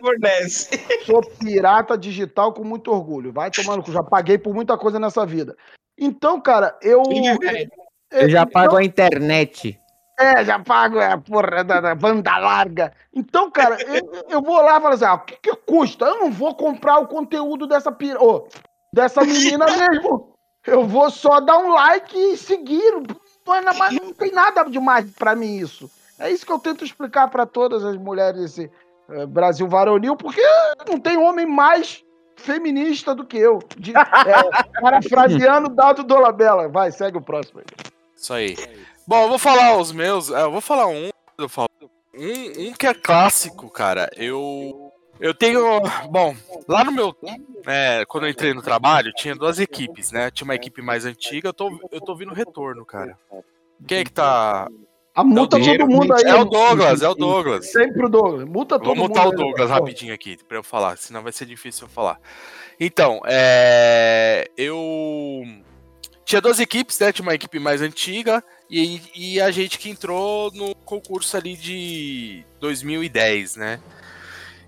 [0.00, 0.80] fornece.
[1.04, 3.32] sou pirata digital com muito orgulho.
[3.32, 5.56] Vai tomando, já paguei por muita coisa nessa vida.
[5.98, 7.02] Então, cara, eu.
[8.10, 9.80] Eu já então- pago a internet.
[10.18, 12.90] É, já pago é, a porra da, da banda larga.
[13.14, 16.06] Então, cara, eu, eu vou lá e falo assim: ah, o que, que custa?
[16.06, 18.22] Eu não vou comprar o conteúdo dessa pira...
[18.22, 18.48] ô,
[18.94, 20.32] dessa menina mesmo.
[20.66, 22.92] Eu vou só dar um like e seguir.
[23.46, 25.90] Não, é na- mas não tem nada demais pra mim isso.
[26.18, 28.70] É isso que eu tento explicar pra todas as mulheres desse,
[29.10, 30.40] é, Brasil Varonil, porque
[30.88, 32.02] não tem homem mais
[32.36, 33.58] feminista do que eu.
[33.76, 34.00] De, é,
[34.80, 36.68] parafraseando Dado Dolabella.
[36.68, 37.66] Vai, segue o próximo aí.
[38.14, 38.56] Isso aí.
[39.06, 40.30] Bom, eu vou falar os meus.
[40.30, 41.10] é, Eu vou falar um.
[41.38, 41.68] Eu falo,
[42.14, 44.10] um, um que é clássico, cara.
[44.16, 44.92] Eu.
[45.18, 45.80] Eu tenho.
[46.10, 46.34] Bom,
[46.68, 47.16] lá no meu.
[47.66, 50.30] é, quando eu entrei no trabalho, tinha duas equipes, né?
[50.30, 53.18] Tinha uma equipe mais antiga, eu tô, eu tô vindo retorno, cara.
[53.86, 54.68] Quem é que tá.
[55.16, 56.24] A multa É o todo mundo aí.
[56.24, 57.72] É o Douglas, é o Douglas.
[57.72, 58.46] Sempre o Douglas.
[58.46, 59.08] Multa todo Vou mundo.
[59.08, 59.74] mutar o aí, Douglas pô.
[59.74, 62.20] rapidinho aqui pra eu falar, senão vai ser difícil eu falar.
[62.78, 65.42] Então, é, eu
[66.26, 67.12] tinha duas equipes, né?
[67.12, 72.44] Tinha uma equipe mais antiga e, e a gente que entrou no concurso ali de
[72.60, 73.80] 2010, né?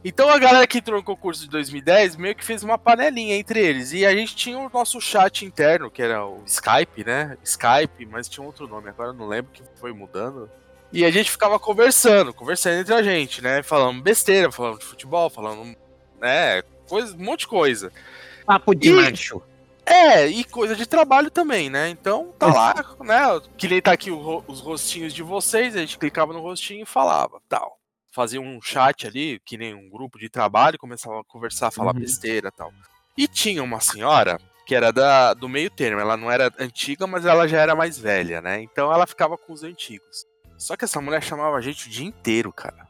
[0.04, 3.60] Então a galera que entrou no concurso de 2010 meio que fez uma panelinha entre
[3.60, 3.92] eles.
[3.92, 7.36] E a gente tinha o nosso chat interno, que era o Skype, né?
[7.42, 10.48] Skype, mas tinha outro nome, agora eu não lembro que foi mudando.
[10.92, 13.62] E a gente ficava conversando, conversando entre a gente, né?
[13.62, 15.76] Falando besteira, falando de futebol, falando,
[16.20, 16.62] né?
[16.88, 17.92] Coisa, um monte de coisa.
[18.46, 19.42] Papo de E- macho.
[19.84, 21.88] É, e coisa de trabalho também, né?
[21.88, 23.40] Então tá lá, né?
[23.56, 27.40] Que nem tá aqui os rostinhos de vocês, a gente clicava no rostinho e falava,
[27.48, 27.77] tal.
[28.18, 32.00] Fazia um chat ali, que nem um grupo de trabalho, começava a conversar, falar Uhum.
[32.00, 32.72] besteira e tal.
[33.16, 37.24] E tinha uma senhora que era da, do meio termo, ela não era antiga, mas
[37.24, 38.60] ela já era mais velha, né?
[38.60, 40.26] Então ela ficava com os antigos.
[40.56, 42.88] Só que essa mulher chamava a gente o dia inteiro, cara.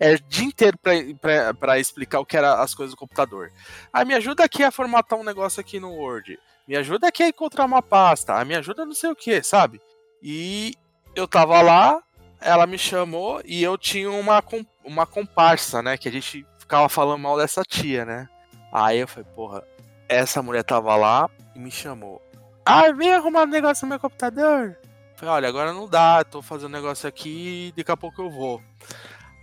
[0.00, 3.52] É o dia inteiro pra, pra, pra explicar o que era as coisas do computador.
[3.92, 6.36] Ah, me ajuda aqui a formatar um negócio aqui no Word.
[6.66, 8.34] Me ajuda aqui a encontrar uma pasta.
[8.34, 9.80] Ah, me ajuda não sei o que, sabe?
[10.20, 10.74] E
[11.14, 12.02] eu tava lá,
[12.44, 14.44] ela me chamou e eu tinha uma,
[14.84, 15.96] uma comparsa, né?
[15.96, 18.28] Que a gente ficava falando mal dessa tia, né?
[18.70, 19.64] Aí eu falei, porra,
[20.08, 22.20] essa mulher tava lá e me chamou.
[22.64, 24.76] Ah, vem arrumar um negócio no meu computador.
[25.16, 28.30] Falei, olha, agora não dá, tô fazendo um negócio aqui e daqui a pouco eu
[28.30, 28.62] vou.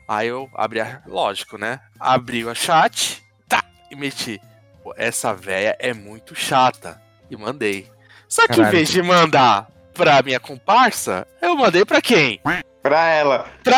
[0.07, 1.01] Aí eu abri a.
[1.07, 1.79] Lógico, né?
[1.99, 4.39] Abri o chat, tá, e meti.
[4.83, 7.01] Pô, essa véia é muito chata.
[7.29, 7.89] E mandei.
[8.27, 8.75] Só que em Caralho.
[8.75, 12.41] vez de mandar pra minha comparsa, eu mandei pra quem?
[12.81, 13.45] Pra ela.
[13.63, 13.77] Pra.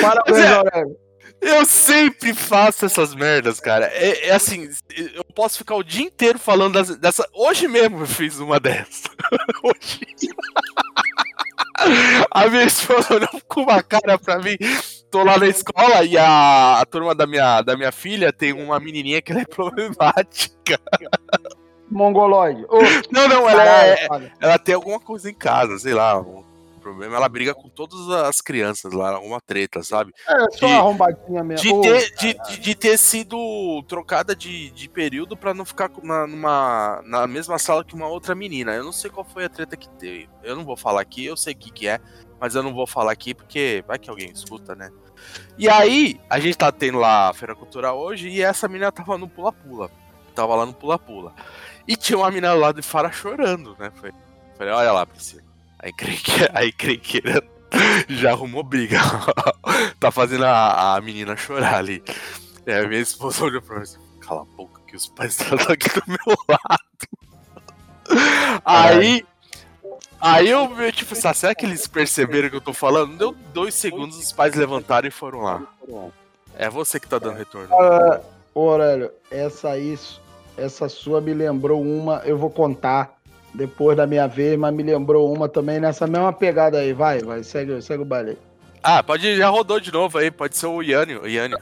[0.00, 0.48] Parabéns, Zé.
[0.54, 0.96] Aurélio.
[1.40, 3.86] Eu sempre faço essas merdas, cara.
[3.86, 4.68] É, é assim,
[5.14, 7.28] eu posso ficar o dia inteiro falando das- dessa.
[7.32, 9.08] Hoje mesmo eu fiz uma dessa.
[9.62, 10.00] Hoje.
[12.30, 14.56] A minha esposa olhou com uma cara pra mim.
[15.12, 18.80] Tô lá na escola e a, a turma da minha, da minha filha tem uma
[18.80, 20.80] menininha que ela é problemática.
[21.90, 22.64] Mongoloide.
[22.70, 22.78] Ô,
[23.12, 24.08] Não, não, ela é,
[24.40, 26.42] ela tem alguma coisa em casa, sei lá, um
[26.82, 27.16] problema.
[27.16, 30.12] Ela briga com todas as crianças lá, alguma treta, sabe?
[30.28, 31.82] É só de- arrombadinha mesmo.
[31.82, 36.26] De ter, de, de- de ter sido trocada de, de período pra não ficar na,
[36.26, 38.72] numa, na mesma sala que uma outra menina.
[38.74, 40.28] Eu não sei qual foi a treta que teve.
[40.42, 42.00] Eu não vou falar aqui, eu sei o que, que é,
[42.40, 44.90] mas eu não vou falar aqui porque vai que alguém escuta, né?
[45.56, 49.16] E aí, a gente tá tendo lá a Feira Cultural hoje e essa menina tava
[49.16, 49.88] no pula-pula.
[50.34, 51.32] Tava lá no pula-pula.
[51.86, 53.92] E tinha uma menina lá de fora chorando, né?
[53.94, 54.12] Falei,
[54.56, 55.42] falei olha lá, Priscila.
[55.82, 55.92] Aí
[56.54, 57.42] aí crequeira
[58.08, 58.98] já arrumou briga.
[59.98, 62.02] tá fazendo a, a menina chorar ali.
[62.66, 65.58] E aí minha esposa olhou pra mim assim, cala a boca que os pais estão
[65.68, 66.82] aqui do meu lado.
[68.64, 69.26] Aí.
[70.20, 73.16] Aí eu, eu tipo, ah, será que eles perceberam que eu tô falando?
[73.16, 75.62] Deu dois segundos, os pais levantaram e foram lá.
[76.56, 77.74] É você que tá dando retorno.
[78.54, 80.22] Ô, Aurélio, essa isso,
[80.56, 83.18] essa sua me lembrou uma, eu vou contar
[83.54, 86.92] depois da minha vez, mas me lembrou uma também nessa mesma pegada aí.
[86.92, 88.38] Vai, vai, segue, segue o baile aí.
[88.82, 91.22] Ah, pode, já rodou de novo aí, pode ser o Yannio.
[91.22, 91.56] O Yannio.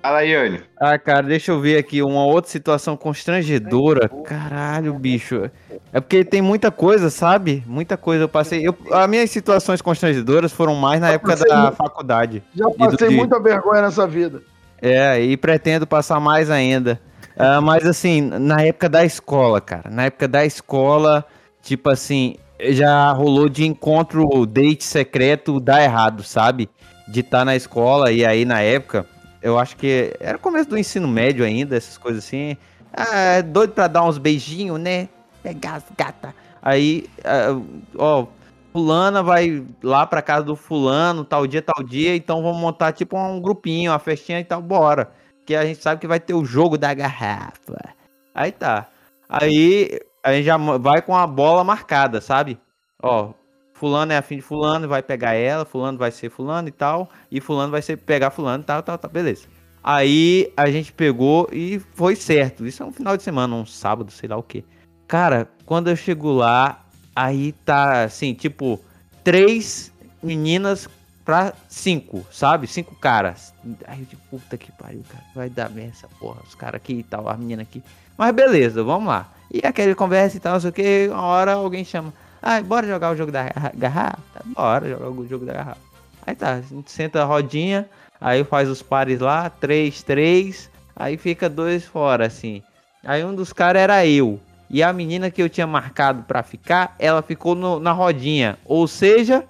[0.00, 0.60] Fala aí, Yane.
[0.78, 4.08] Ah, cara, deixa eu ver aqui uma outra situação constrangedora.
[4.24, 5.50] Caralho, bicho.
[5.92, 7.62] É porque tem muita coisa, sabe?
[7.66, 8.66] Muita coisa eu passei.
[8.66, 12.42] Eu, as minhas situações constrangedoras foram mais na época da muito- faculdade.
[12.54, 14.42] Já do- passei de- muita vergonha nessa vida.
[14.82, 17.00] É, e pretendo passar mais ainda.
[17.36, 19.90] Ah, mas assim, na época da escola, cara.
[19.90, 21.24] Na época da escola,
[21.62, 26.68] tipo assim, já rolou de encontro date secreto dar errado, sabe?
[27.08, 29.06] De estar na escola e aí na época,
[29.42, 32.56] eu acho que era começo do ensino médio ainda, essas coisas assim.
[32.92, 35.08] Ah, doido pra dar uns beijinhos, né?
[35.42, 36.34] Pegar as gata.
[36.62, 37.60] Aí, ah,
[37.98, 38.26] ó,
[38.72, 43.18] fulana vai lá pra casa do fulano, tal dia, tal dia, então vamos montar tipo
[43.18, 45.10] um grupinho, uma festinha e tal, bora.
[45.44, 47.94] Que a gente sabe que vai ter o jogo da garrafa.
[48.34, 48.88] Aí tá.
[49.28, 52.58] Aí a gente já vai com a bola marcada, sabe?
[53.02, 53.32] Ó,
[53.74, 57.40] fulano é afim de fulano, vai pegar ela, fulano vai ser fulano e tal, e
[57.40, 59.46] fulano vai ser pegar fulano e tal, tal, tal, beleza.
[59.82, 62.66] Aí a gente pegou e foi certo.
[62.66, 64.64] Isso é um final de semana, um sábado, sei lá o quê.
[65.06, 68.80] Cara, quando eu chego lá, aí tá assim, tipo,
[69.22, 70.88] três meninas
[71.24, 72.66] pra cinco, sabe?
[72.66, 73.52] Cinco caras.
[73.86, 75.24] Aí eu puta que pariu, cara.
[75.34, 76.40] Vai dar merda essa porra.
[76.46, 77.82] Os caras aqui e tal, as meninas aqui.
[78.16, 79.28] Mas beleza, vamos lá.
[79.52, 81.08] E aquele conversa e tal, não sei o que.
[81.10, 82.12] Uma hora alguém chama.
[82.42, 84.18] Ah, bora jogar o jogo da garra- garrafa?
[84.44, 85.80] Bora jogar o jogo da garrafa.
[86.26, 87.88] Aí tá, a gente senta a rodinha,
[88.20, 92.62] aí faz os pares lá, três, três, aí fica dois fora, assim.
[93.04, 94.40] Aí um dos caras era eu.
[94.70, 98.58] E a menina que eu tinha marcado pra ficar, ela ficou no- na rodinha.
[98.64, 99.44] Ou seja,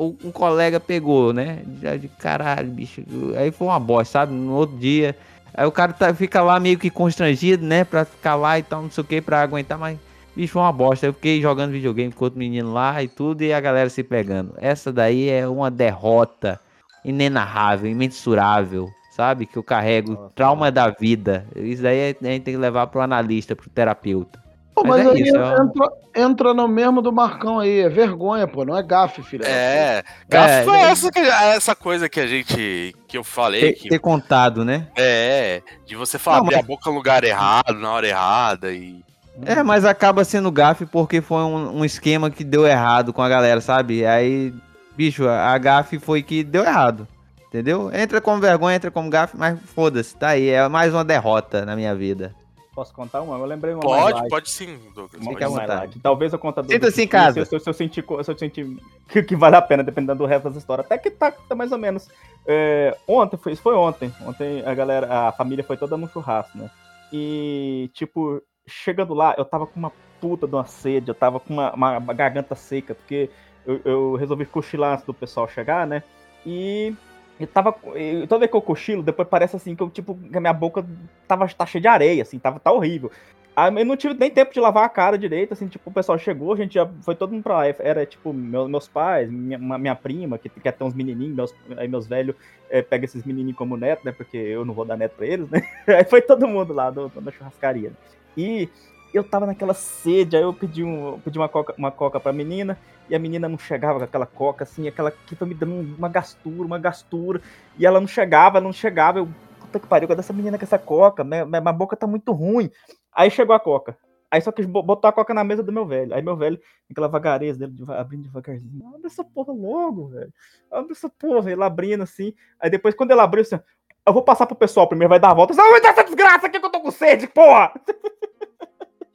[0.00, 1.60] um colega pegou, né?
[1.66, 3.02] De caralho, bicho.
[3.36, 4.32] Aí foi uma bosta, sabe?
[4.32, 5.14] No outro dia.
[5.52, 7.84] Aí o cara tá- fica lá meio que constrangido, né?
[7.84, 9.98] Pra ficar lá e tal, não sei o que, pra aguentar, mas.
[10.34, 11.06] Bicho, foi uma bosta.
[11.06, 14.54] Eu fiquei jogando videogame com outro menino lá e tudo, e a galera se pegando.
[14.58, 16.58] Essa daí é uma derrota
[17.04, 19.44] inenarrável, imensurável, sabe?
[19.44, 20.30] Que eu carrego.
[20.34, 21.44] Trauma da vida.
[21.56, 24.40] Isso daí a gente tem que levar pro analista, pro terapeuta.
[24.82, 27.80] Pô, mas, Mas é aí isso, é um- entra, entra no mesmo do Marcão aí.
[27.80, 28.64] É vergonha, pô.
[28.64, 29.44] Não é gafe, filho.
[29.44, 30.82] É, gafe É, foi é.
[30.82, 32.94] essa, que- essa coisa que a gente.
[33.06, 33.60] que eu falei.
[33.60, 34.86] Ter, que, ter contado, né?
[34.96, 38.72] é, de você falar, Não, abrir mas- a boca no lugar errado, na hora errada
[38.72, 39.00] e.
[39.44, 43.28] É, mas acaba sendo gafe porque foi um, um esquema que deu errado com a
[43.28, 44.04] galera, sabe?
[44.04, 44.52] Aí,
[44.96, 47.06] bicho, a a gafe foi que deu errado.
[47.48, 47.90] Entendeu?
[47.92, 50.48] Entra como vergonha, entra como gafe, mas foda-se, tá aí.
[50.50, 52.32] É mais uma derrota na minha vida.
[52.80, 53.36] Posso contar uma?
[53.36, 55.20] Eu lembrei uma Pode, pode sim, Douglas.
[55.20, 56.00] Uma Fica à vontade.
[56.02, 57.44] Talvez eu conte Sinta-se em do- casa.
[57.44, 58.66] Se, eu- se eu sentir, se eu sentir
[59.06, 60.80] que, que vale a pena, dependendo do resto dessa história.
[60.80, 62.08] Até que tá, tá mais ou menos.
[62.46, 64.10] É, ontem, foi, isso foi ontem.
[64.26, 66.70] Ontem a galera, a família foi toda no churrasco, né?
[67.12, 71.52] E, tipo, chegando lá, eu tava com uma puta de uma sede, eu tava com
[71.52, 73.28] uma, uma- uma garganta seca, porque
[73.66, 76.02] eu, eu resolvi cochilar antes do pessoal chegar, né?
[76.46, 76.94] E
[77.40, 77.74] eu tava.
[77.94, 80.52] Eu, toda vez que eu cochilo, depois parece assim que eu, tipo, que a minha
[80.52, 80.84] boca
[81.26, 83.10] tava tá cheia de areia, assim, tava tá horrível.
[83.56, 86.18] Aí eu não tive nem tempo de lavar a cara direito, assim, tipo, o pessoal
[86.18, 87.66] chegou, a gente já foi todo mundo pra lá.
[87.66, 91.88] Era, tipo, meu- meus pais, minha, minha prima, que quer ter uns menininhos, meus, aí
[91.88, 92.36] meus velhos
[92.70, 95.48] eh, pegam esses menininhos como neto, né, porque eu não vou dar neto pra eles,
[95.50, 95.60] né.
[95.88, 97.92] Aí foi todo mundo lá do, da churrascaria.
[98.36, 98.68] E
[99.16, 102.32] eu tava naquela sede, aí eu pedi, um, eu pedi uma, coca, uma coca pra
[102.32, 105.96] menina, e a menina não chegava com aquela coca, assim, aquela que tá me dando
[105.96, 107.40] uma gastura, uma gastura,
[107.78, 109.28] e ela não chegava, não chegava, eu,
[109.60, 111.24] puta que pariu, cadê essa menina com essa coca?
[111.24, 112.70] Minha, minha, boca tá muito ruim.
[113.12, 113.96] Aí chegou a coca.
[114.30, 116.14] Aí só quis bo- botar a coca na mesa do meu velho.
[116.14, 118.86] Aí meu velho, aquela vagareza dele, abrindo devagarzinho.
[118.94, 120.32] Abre essa porra logo, velho.
[120.70, 121.50] Abre essa porra.
[121.50, 122.32] Ele abrindo assim.
[122.60, 123.58] Aí depois, quando ele abriu, assim,
[124.06, 125.52] eu vou passar pro pessoal primeiro, vai dar a volta.
[125.54, 127.72] Dá essa desgraça aqui que eu tô com sede, porra!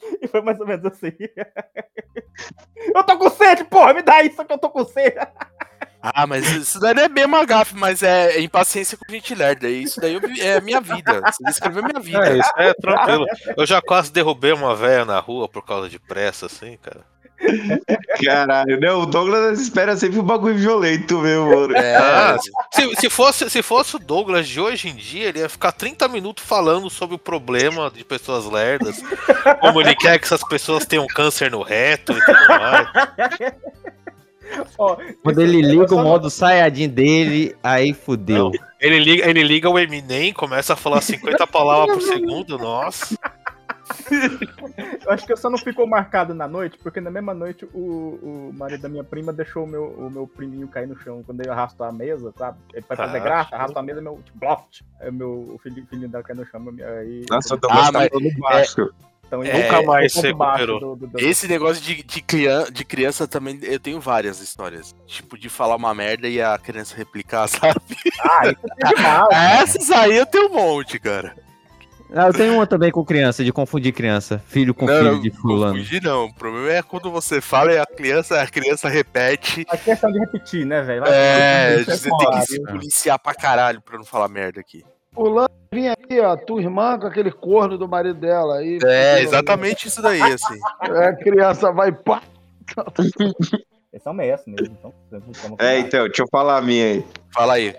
[0.21, 1.11] E foi mais ou menos assim.
[2.93, 5.15] Eu tô com sede, porra, me dá isso que eu tô com sede.
[6.07, 9.67] Ah, mas isso daí não é bem uma gafe, mas é impaciência com gente lerda.
[9.67, 11.19] Isso daí vi- é minha vida.
[11.19, 12.27] Você descreveu minha vida.
[12.29, 13.25] É, isso é tranquilo.
[13.57, 17.03] Eu já quase derrubei uma véia na rua por causa de pressa, assim, cara.
[18.23, 21.75] Caralho, não, o Douglas espera sempre um bagulho violento mesmo, mano.
[21.75, 22.37] É, Ah,
[22.73, 26.07] se, se fosse, se fosse o Douglas de hoje em dia, ele ia ficar 30
[26.07, 29.01] minutos falando sobre o problema de pessoas lerdas,
[29.59, 32.87] como ele quer que essas pessoas tenham câncer no reto e tudo mais.
[34.77, 38.51] Ó, Quando ele eu liga o não- modo Saiyajin dele, aí fudeu.
[38.79, 43.17] Ele liga, ele liga o Eminem, começa a falar 50 palavras por segundo, nossa.
[45.05, 48.49] Eu acho que eu só não ficou marcado na noite, porque na mesma noite o,
[48.49, 51.41] o marido da minha prima deixou o meu, o meu priminho cair no chão quando
[51.45, 52.57] eu arrasto a mesa, sabe?
[52.73, 54.81] Ele vai fazer Ah, graça, arrasto a mesa, meu tipo, bloft.
[55.07, 56.61] O meu o filho, filhinho dela cai no chão.
[56.99, 58.89] Aí, Nossa, o Douglas Ah, mas- no Vasco.
[59.27, 60.95] então, é, nunca mais ponto se baixo recuperou.
[60.95, 64.95] do- do- do- Esse negócio de, de, criança, de criança também, eu tenho várias histórias.
[65.05, 67.79] Tipo, de falar uma merda e a criança replicar, sabe?
[68.21, 69.27] Ah, isso é demais.
[69.75, 71.35] Essas aí eu tenho um monte, cara.
[72.13, 74.41] Ah, eu tenho uma também com criança, de confundir criança.
[74.47, 75.77] Filho com filho de fulano.
[75.77, 76.25] Fugir não.
[76.25, 79.65] O problema é quando você fala e a criança, a criança repete.
[79.69, 81.03] A questão de repetir, né, velho?
[81.05, 84.83] É, você tem que se policiar pra caralho pra não falar merda aqui.
[85.13, 88.57] Fulano vinha aí, ó, tua irmã com aquele corno do marido dela.
[88.57, 90.59] Aí, É, exatamente isso daí, assim.
[90.81, 92.21] É, a criança vai pá.
[93.91, 94.77] Eles são mestres mesmo.
[94.77, 94.93] Então,
[95.57, 97.05] É, então, deixa eu falar a minha aí.
[97.33, 97.75] Fala aí.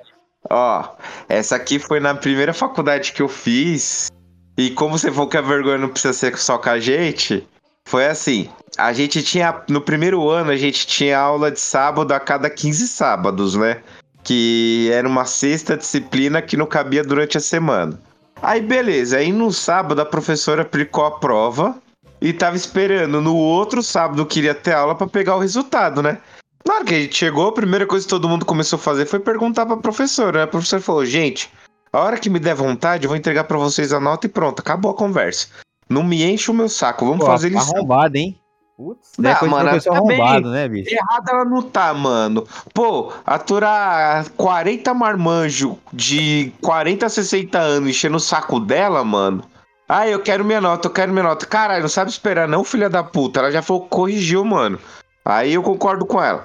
[0.48, 0.84] Ó,
[1.28, 4.10] essa aqui foi na primeira faculdade que eu fiz.
[4.56, 7.46] E como você falou que a vergonha não precisa ser só com a gente,
[7.86, 8.48] foi assim.
[8.78, 12.88] A gente tinha, no primeiro ano, a gente tinha aula de sábado a cada 15
[12.88, 13.82] sábados, né?
[14.24, 17.98] Que era uma sexta disciplina que não cabia durante a semana.
[18.42, 19.18] Aí, beleza.
[19.18, 21.76] Aí no sábado a professora aplicou a prova
[22.20, 26.18] e tava esperando no outro sábado que iria ter aula pra pegar o resultado, né?
[26.66, 29.06] Na hora que a gente chegou, a primeira coisa que todo mundo começou a fazer
[29.06, 30.38] foi perguntar pra professora.
[30.38, 30.44] né?
[30.44, 31.50] A professora falou: gente,
[31.96, 34.60] a hora que me der vontade, eu vou entregar pra vocês a nota e pronto,
[34.60, 35.48] acabou a conversa.
[35.88, 37.04] Não me enche o meu saco.
[37.06, 37.76] Vamos Pô, fazer lição.
[37.76, 38.38] arrombado, hein?
[38.76, 39.12] Putz.
[39.16, 40.94] Não, é mano, também- arrombado, né, bicho?
[40.94, 42.46] Errada ela não tá, mano.
[42.74, 49.44] Pô, aturar 40 marmanjo de 40 a 60 anos enchendo o saco dela, mano.
[49.88, 51.46] Ah, eu quero minha nota, eu quero minha nota.
[51.46, 53.40] Caralho, não sabe esperar não, filha da puta.
[53.40, 54.78] Ela já foi, corrigiu, mano.
[55.24, 56.44] Aí eu concordo com ela.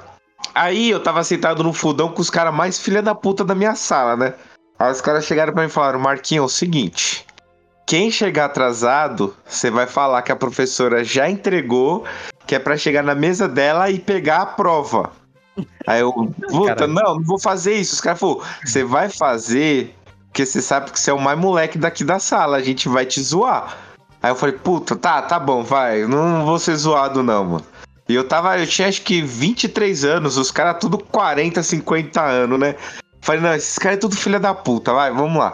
[0.56, 3.76] Aí eu tava sentado no fundão com os caras mais filha da puta da minha
[3.76, 4.34] sala, né?
[4.82, 7.24] Aí os caras chegaram pra mim e falaram, Marquinhos, é o seguinte.
[7.86, 12.04] Quem chegar atrasado, você vai falar que a professora já entregou,
[12.48, 15.12] que é pra chegar na mesa dela e pegar a prova.
[15.86, 16.12] Aí eu,
[16.50, 17.94] puta, não, não vou fazer isso.
[17.94, 19.96] Os caras falaram, você vai fazer
[20.30, 23.06] porque você sabe que você é o mais moleque daqui da sala, a gente vai
[23.06, 23.78] te zoar.
[24.24, 27.66] Aí eu falei, puta, tá, tá bom, vai, não vou ser zoado não, mano.
[28.08, 32.60] E eu tava, eu tinha acho que 23 anos, os caras tudo 40, 50 anos,
[32.60, 32.76] né?
[33.22, 35.54] Falei, não, esses caras é tudo filha da puta, vai, vamos lá.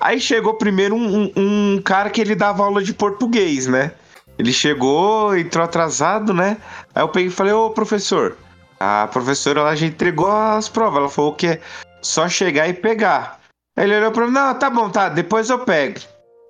[0.00, 1.32] Aí chegou primeiro um, um-
[1.76, 3.92] um cara que ele dava aula de português, né?
[4.36, 6.56] Ele chegou, entrou atrasado, né?
[6.94, 8.36] Aí eu peguei e falei, ô professor,
[8.80, 10.98] a professora ela já entregou as provas.
[10.98, 11.60] Ela falou que é
[12.02, 13.40] só chegar e pegar.
[13.76, 16.00] Aí ele olhou pra mim, não, tá bom, tá, depois eu pego.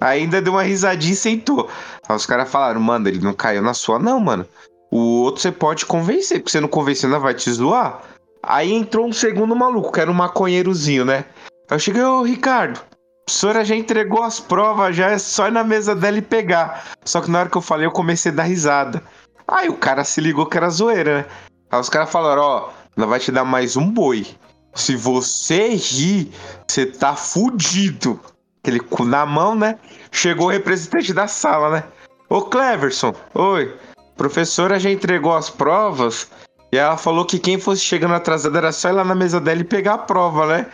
[0.00, 1.68] Aí ainda deu uma risadinha e sentou.
[2.08, 4.46] Aí os caras falaram, mano, ele não caiu na sua, não, mano.
[4.90, 8.02] O outro você pode convencer, porque você não convencer, ela vai te zoar.
[8.46, 11.24] Aí entrou um segundo maluco, que era um maconheirozinho, né?
[11.70, 15.64] Eu cheguei, ô Ricardo, a professora já entregou as provas, já é só ir na
[15.64, 16.84] mesa dela e pegar.
[17.04, 19.02] Só que na hora que eu falei, eu comecei a dar risada.
[19.48, 21.26] Aí o cara se ligou que era zoeira, né?
[21.70, 24.26] Aí os caras falaram, ó, ela vai te dar mais um boi.
[24.74, 26.32] Se você rir,
[26.66, 28.20] você tá fudido.
[28.62, 29.78] Aquele cu na mão, né?
[30.10, 31.84] Chegou o representante da sala, né?
[32.28, 33.74] Ô Cleverson, oi.
[34.16, 36.30] Professora já entregou as provas
[36.74, 39.60] e ela falou que quem fosse chegando atrasado era só ir lá na mesa dela
[39.60, 40.66] e pegar a prova, né?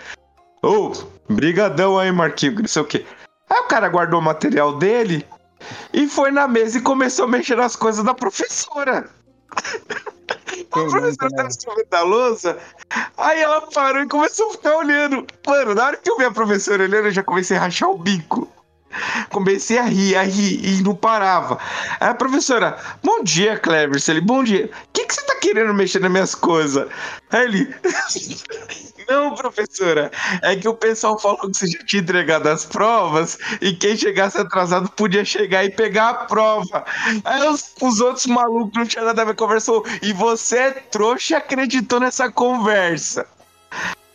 [0.63, 0.93] Ô,
[1.29, 3.05] brigadão aí, Marquinhos, não sei o quê.
[3.51, 5.27] Aí o cara guardou o material dele
[5.93, 9.11] e foi na mesa e começou a mexer nas coisas da professora.
[10.51, 12.59] A professora tava escrevendo da lousa,
[13.19, 15.27] aí ela parou e começou a ficar olhando.
[15.47, 17.99] Mano, na hora que eu vi a professora olhando, eu já comecei a rachar o
[17.99, 18.49] bico.
[19.31, 21.59] Comecei a rir, a rir, e não parava.
[22.01, 24.03] Aí a professora, bom dia, Clever.
[24.09, 24.67] Ele, bom dia.
[24.67, 26.89] O que, que você tá querendo mexer nas minhas coisas?
[27.31, 27.75] Aí ele,
[29.09, 30.11] não, professora.
[30.43, 34.39] É que o pessoal falou que você já tinha entregado as provas e quem chegasse
[34.39, 36.85] atrasado podia chegar e pegar a prova.
[37.25, 39.85] Aí os, os outros malucos não tinham nada a ver conversou.
[40.03, 43.27] E você é trouxa e acreditou nessa conversa.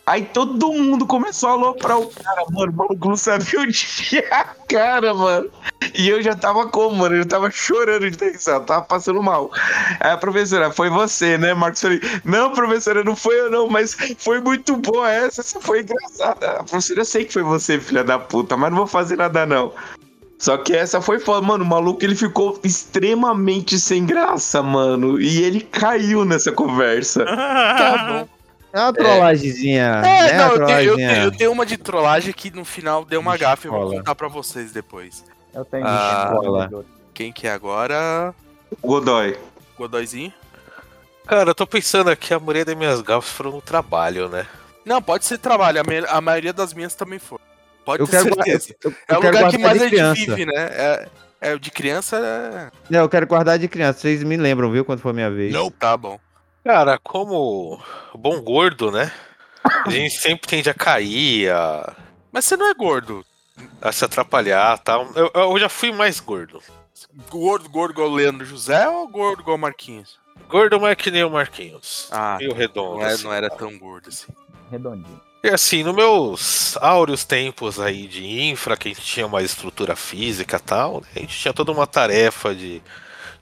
[0.08, 2.70] Aí todo mundo começou a aloprar o cara, mano.
[2.70, 5.50] O maluco não sabia onde ia a cara, mano.
[5.94, 7.16] E eu já tava como, mano?
[7.16, 9.50] Eu já tava chorando de tensão, tava passando mal.
[9.98, 11.82] Aí a professora, foi você, né, Marcos?
[11.82, 15.80] Eu falei, não, professora, não foi eu não, mas foi muito boa essa, essa foi
[15.80, 16.52] engraçada.
[16.52, 19.44] A professora, eu sei que foi você, filha da puta, mas não vou fazer nada
[19.44, 19.72] não.
[20.38, 21.64] Só que essa foi foda, mano.
[21.64, 25.20] O maluco ele ficou extremamente sem graça, mano.
[25.20, 27.24] E ele caiu nessa conversa.
[27.76, 28.35] Tá bom.
[28.76, 29.84] É uma trollagemzinha.
[30.04, 30.38] É, né?
[30.38, 33.36] não, eu tenho, eu, tenho, eu tenho uma de trollagem que no final deu uma
[33.36, 35.24] gafe, eu vou contar pra vocês depois.
[35.54, 36.84] Eu tenho Ah, escola.
[37.14, 38.34] Quem que é agora?
[38.82, 39.36] Godoy.
[39.78, 40.32] Godoyzinho?
[41.26, 44.46] Cara, eu tô pensando aqui, a maioria das minhas gafas foram no trabalho, né?
[44.84, 47.38] Não, pode ser trabalho, a, me- a maioria das minhas também foi.
[47.84, 48.74] Pode Eu ter quero, certeza.
[48.84, 50.14] eu, eu é o lugar que mais de a gente criança.
[50.36, 50.52] vive, né?
[50.56, 51.08] É,
[51.40, 52.70] é, de criança é...
[52.90, 54.00] Não, eu quero guardar de criança.
[54.00, 54.84] Vocês me lembram, viu?
[54.84, 55.54] Quando for minha vez.
[55.78, 56.18] Tá bom.
[56.66, 57.80] Cara, como
[58.12, 59.12] bom gordo, né?
[59.62, 61.94] A gente sempre tende a cair, a,
[62.32, 63.24] Mas você não é gordo.
[63.80, 65.08] a se atrapalhar e tal.
[65.14, 66.60] Eu, eu já fui mais gordo.
[67.30, 70.18] Gordo, gordo igual o Leandro José ou gordo igual o Marquinhos?
[70.48, 72.08] Gordo, mas que nem o Marquinhos.
[72.10, 72.98] Ah, Meio redondo.
[72.98, 73.22] não, é, assim.
[73.22, 74.26] não era tão gordo assim.
[74.68, 75.20] Redondinho.
[75.44, 79.94] E assim, nos meus áureos tempos aí de infra, que a gente tinha uma estrutura
[79.94, 82.82] física e tal, né, a gente tinha toda uma tarefa de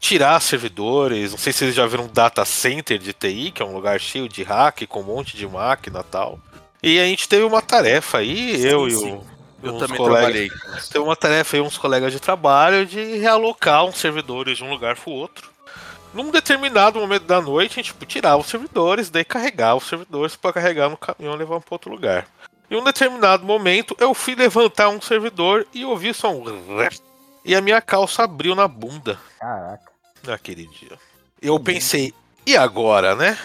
[0.05, 1.31] tirar servidores.
[1.31, 3.99] Não sei se vocês já viram um data center de TI, que é um lugar
[3.99, 6.39] cheio de hack, com um monte de máquina e tal.
[6.83, 8.97] E a gente teve uma tarefa aí, Sim, eu sim.
[9.09, 9.35] e o.
[9.63, 10.49] Eu uns também colegas- trabalhei.
[10.93, 14.95] Teve uma tarefa aí, uns colegas de trabalho, de realocar uns servidores de um lugar
[14.95, 15.51] pro outro.
[16.13, 20.37] Num determinado momento da noite, a gente tipo, tirava os servidores, daí carregar os servidores
[20.37, 22.27] para carregar no caminhão e levar para outro lugar.
[22.71, 26.45] Em um determinado momento, eu fui levantar um servidor e ouvi só um.
[27.43, 29.94] E a minha calça abriu na bunda Caraca.
[30.27, 30.99] Naquele dia.
[31.41, 32.13] Eu pensei,
[32.47, 33.39] e agora, né?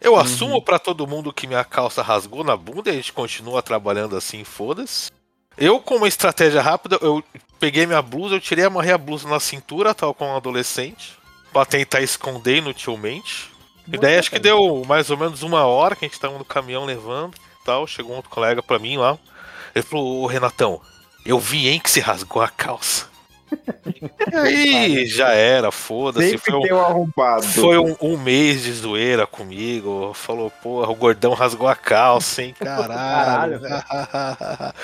[0.00, 3.62] Eu assumo pra todo mundo que minha calça rasgou na bunda e a gente continua
[3.62, 5.10] trabalhando assim, foda-se.
[5.56, 7.22] Eu, com uma estratégia rápida, eu
[7.58, 11.18] peguei minha blusa, eu tirei, amarrei a blusa na cintura, tal como um adolescente,
[11.52, 13.50] pra tentar esconder inutilmente.
[13.92, 16.44] E daí acho que deu mais ou menos uma hora que a gente tava no
[16.44, 17.86] caminhão levando tal.
[17.86, 19.18] Chegou um outro colega pra mim lá.
[19.74, 20.80] Ele falou, ô Renatão,
[21.24, 23.06] eu vi, hein, que se rasgou a calça.
[24.32, 26.30] Aí já era, foda-se.
[26.30, 30.12] Sempre Foi, um, um foi um, um mês de zoeira comigo.
[30.14, 32.54] Falou, porra, o gordão rasgou a calça, hein?
[32.58, 33.60] Caralho.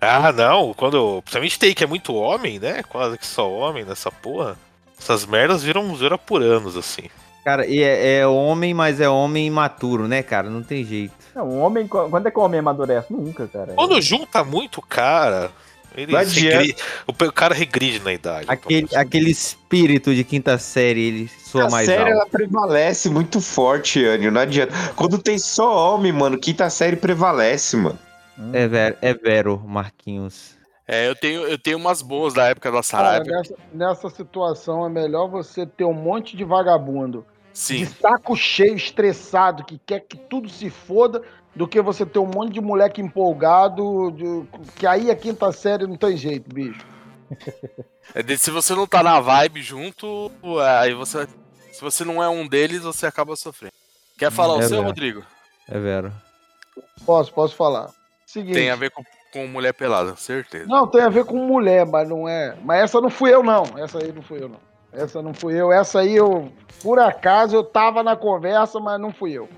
[0.00, 0.72] ah, não.
[0.74, 1.20] Quando.
[1.22, 2.82] Principalmente tem que é muito homem, né?
[2.82, 4.56] Quase que só homem nessa porra.
[4.98, 7.08] Essas merdas viram zoeira por anos, assim.
[7.44, 10.50] Cara, e é, é homem, mas é homem imaturo, né, cara?
[10.50, 11.14] Não tem jeito.
[11.34, 13.10] Não, um homem, quando é que o homem amadurece?
[13.10, 13.72] Nunca, cara.
[13.74, 15.50] Quando junta muito cara,
[15.96, 16.56] ele Não adianta.
[16.58, 16.76] regri-
[17.06, 18.46] o cara regride na idade.
[18.48, 22.30] Aquele, então, aquele espírito de quinta série, ele soa A mais série ela alto.
[22.30, 24.30] prevalece muito forte, Anil.
[24.30, 24.72] Não adianta.
[24.96, 27.98] Quando tem só homem, mano, quinta série prevalece, mano.
[28.52, 30.58] É vero, é vero, Marquinhos.
[30.88, 33.24] É, eu tenho, eu tenho umas boas da época da Cara, Saraiva.
[33.24, 37.76] nessa, nessa situação é melhor você ter um monte de vagabundo Sim.
[37.78, 41.22] de saco cheio, estressado, que quer que tudo se foda,
[41.60, 44.46] do que você ter um monte de moleque empolgado, de-
[44.76, 46.80] que aí a quinta série não tem jeito, bicho.
[48.14, 50.32] É de- se você não tá na vibe junto,
[50.62, 51.28] é, aí você.
[51.70, 53.74] Se você não é um deles, você acaba sofrendo.
[54.18, 54.86] Quer falar o É seu, verdade.
[54.88, 55.22] Rodrigo?
[55.68, 56.12] É vero.
[57.06, 57.90] Posso, posso falar.
[58.26, 58.54] Seguinte.
[58.54, 60.66] Tem a ver com, com mulher pelada, certeza.
[60.66, 62.56] Não, tem a ver com mulher, mas não é.
[62.64, 63.62] Mas essa não fui eu, não.
[63.76, 64.60] Essa aí não fui eu, não.
[64.92, 65.70] Essa não fui eu.
[65.70, 66.50] Essa aí eu,
[66.82, 69.48] por acaso, eu tava na conversa, mas não fui eu.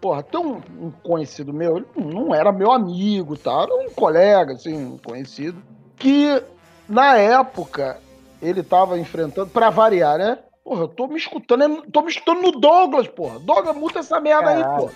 [0.00, 3.62] Porra, tem um, um conhecido meu, ele não era meu amigo, tá?
[3.62, 5.62] Era um colega, assim, um conhecido,
[5.96, 6.42] que
[6.88, 8.00] na época
[8.40, 10.38] ele tava enfrentando, pra variar, né?
[10.64, 13.38] Porra, eu tô me escutando, é- tô me escutando no Douglas, porra.
[13.40, 14.80] Douglas, muda essa merda aí, Caralho.
[14.82, 14.92] porra.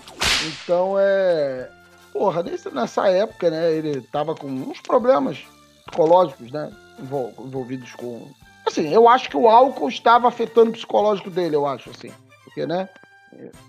[0.63, 1.69] Então é.
[2.11, 5.37] Porra, nesse- nessa época, né, ele tava com uns problemas
[5.85, 8.25] psicológicos, né, envol- envolvidos com...
[8.65, 12.11] Assim, eu acho que o álcool estava afetando o psicológico dele, eu acho, assim.
[12.45, 12.87] Porque, né,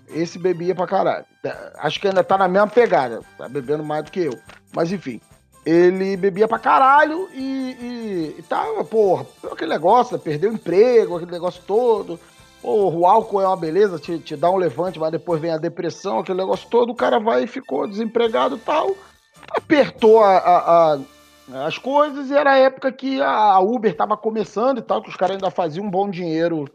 [0.09, 1.25] esse bebia pra caralho.
[1.43, 4.37] É, Acho que ainda tá na mesma pegada, tá bebendo mais do que eu.
[4.73, 5.19] Mas, enfim,
[5.65, 7.41] ele bebia pra caralho e,
[7.79, 12.19] e, e tava, porra, aquele negócio, né, perdeu o emprego, aquele negócio todo.
[12.61, 15.57] Porra, o álcool é uma beleza, te, te dá um levante, mas depois vem a
[15.57, 18.95] depressão, aquele negócio todo, o cara vai e ficou desempregado e tal.
[19.51, 24.79] Apertou a- a- a- as coisas e era a época que a Uber tava começando
[24.79, 26.65] e tal, que os caras ainda faziam um bom dinheiro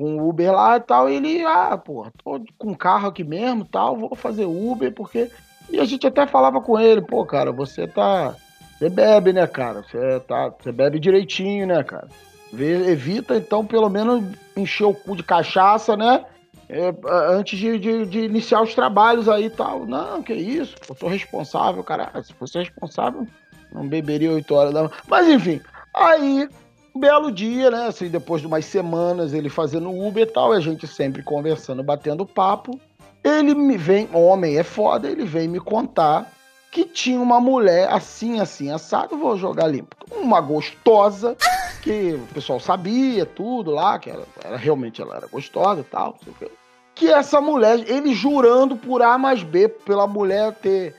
[0.00, 1.10] com o Uber lá e tal.
[1.10, 5.30] E ele, ah, porra, tô com carro aqui mesmo tal, vou fazer Uber, porque.
[5.70, 8.34] E a gente até falava com ele, pô, cara, você tá.
[8.78, 9.82] Você bebe, né, cara?
[9.82, 10.48] Você tá.
[10.58, 12.08] Você bebe direitinho, né, cara?
[12.52, 14.24] Evita, então, pelo menos
[14.56, 16.24] encher o cu de cachaça, né?
[16.68, 16.92] É,
[17.32, 19.86] antes de, de- de iniciar os trabalhos aí e tal.
[19.86, 22.10] Não, que isso, eu sou responsável, cara.
[22.14, 23.26] Ah, Se fosse responsável,
[23.72, 24.92] não beberia 8 horas da manhã.
[25.08, 25.60] Mas enfim,
[25.94, 26.48] aí,
[26.94, 27.86] um belo dia, né?
[27.86, 31.82] Assim, depois de umas semanas ele fazendo Uber e tal, e a gente sempre conversando,
[31.82, 32.78] batendo papo.
[33.22, 36.30] Ele me vem, homem é foda, ele vem me contar
[36.70, 39.96] que tinha uma mulher assim, assim, assado, vou jogar limpo.
[40.10, 41.36] Uma gostosa,
[41.82, 46.16] que o pessoal sabia tudo lá, que ela, ela realmente ela era gostosa e tal,
[46.18, 46.50] não sei o quê.
[46.94, 50.94] Que essa mulher, ele jurando por A mais B, pela mulher ter.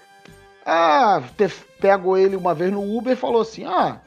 [0.65, 3.99] Ah, ter pego ele uma vez no Uber e falou assim: ah,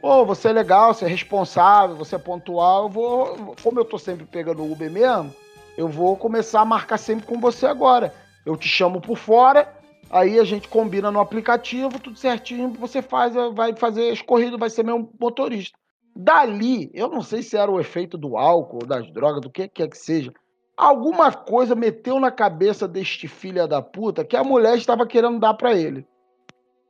[0.00, 3.56] pô, você é legal, você é responsável, você é pontual, eu vou.
[3.62, 5.34] Como eu tô sempre pegando o Uber mesmo,
[5.76, 8.14] eu vou começar a marcar sempre com você agora.
[8.44, 9.72] Eu te chamo por fora,
[10.10, 14.70] aí a gente combina no aplicativo, tudo certinho, você faz, vai fazer as corridas, vai
[14.70, 15.76] ser meu motorista.
[16.14, 19.88] Dali, eu não sei se era o efeito do álcool, das drogas, do que quer
[19.88, 20.32] que seja.
[20.76, 25.54] Alguma coisa meteu na cabeça deste filho da puta que a mulher estava querendo dar
[25.54, 26.06] pra ele.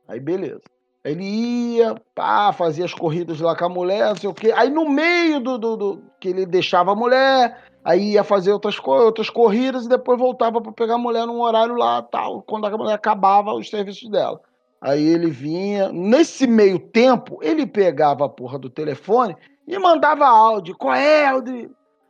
[0.07, 0.61] Aí beleza.
[1.09, 4.51] Ele ia, pá, fazia as corridas lá com a mulher, não sei o quê.
[4.55, 8.77] Aí no meio do, do, do- que ele deixava a mulher, aí ia fazer outras,
[8.83, 12.77] outras corridas e depois voltava pra pegar a mulher num horário lá, tal, quando a
[12.77, 14.39] mulher acabava os serviços dela.
[14.81, 19.35] Aí ele vinha, nesse meio tempo, ele pegava a porra do telefone
[19.67, 20.75] e mandava áudio.
[20.77, 21.69] Qual é, Aldri?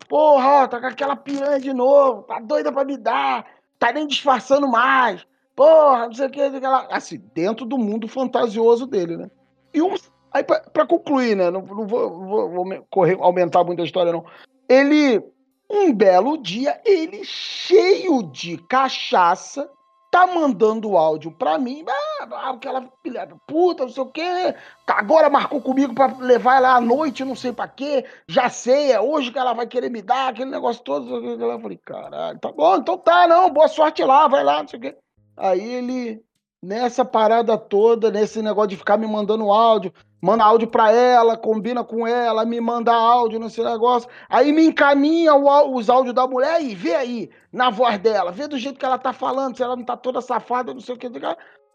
[0.10, 3.46] Porra, ó, tá com aquela piranha de novo, tá doida pra me dar,
[3.78, 5.26] tá nem disfarçando mais.
[5.58, 6.88] Porra, não sei o que, aquela...
[6.92, 9.28] assim, dentro do mundo fantasioso dele, né?
[9.74, 9.96] E um,
[10.32, 14.24] aí pra concluir, né, não, não vou, vou- vou correr, aumentar muito a história, não.
[14.70, 15.20] Ele,
[15.68, 19.68] um belo dia, ele cheio de cachaça,
[20.12, 24.54] tá mandando áudio pra mim, ah, ah, aquela filha puta, não sei o quê,
[24.86, 29.02] agora marcou comigo pra levar ela à noite, não sei pra quê, já sei, é
[29.02, 31.16] hoje que ela vai querer me dar, aquele negócio todo.
[31.16, 34.78] Eu falei, caralho, tá bom, então tá, não, boa sorte lá, vai lá, não sei
[34.78, 34.96] o quê.
[35.38, 36.22] Aí ele,
[36.62, 41.84] nessa parada toda, nesse negócio de ficar me mandando áudio, manda áudio pra ela, combina
[41.84, 46.74] com ela, me manda áudio nesse negócio, aí me encaminha os áudios da mulher aí,
[46.74, 49.84] vê aí, na voz dela, vê do jeito que ela tá falando, se ela não
[49.84, 51.08] tá toda safada, não sei o que.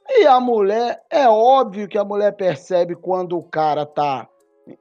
[0.08, 4.28] E a mulher, é óbvio que a mulher percebe quando o cara tá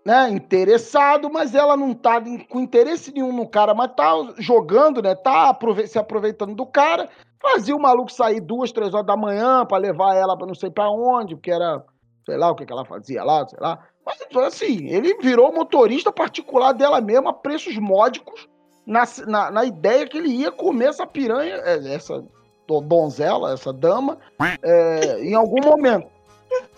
[0.05, 5.15] né, interessado, mas ela não tá com interesse nenhum no cara, mas tá jogando, né?
[5.15, 5.57] Tá
[5.87, 7.09] se aproveitando do cara.
[7.41, 10.69] Fazia o maluco sair duas, três horas da manhã pra levar ela pra não sei
[10.69, 11.83] pra onde, porque era,
[12.25, 13.79] sei lá o que, que ela fazia lá, sei lá.
[14.05, 18.47] Mas assim, ele virou motorista particular dela mesma a preços módicos,
[18.85, 22.23] na, na, na ideia que ele ia comer essa piranha, é, essa
[22.67, 24.17] do- donzela, essa dama,
[24.61, 26.07] é, em algum momento.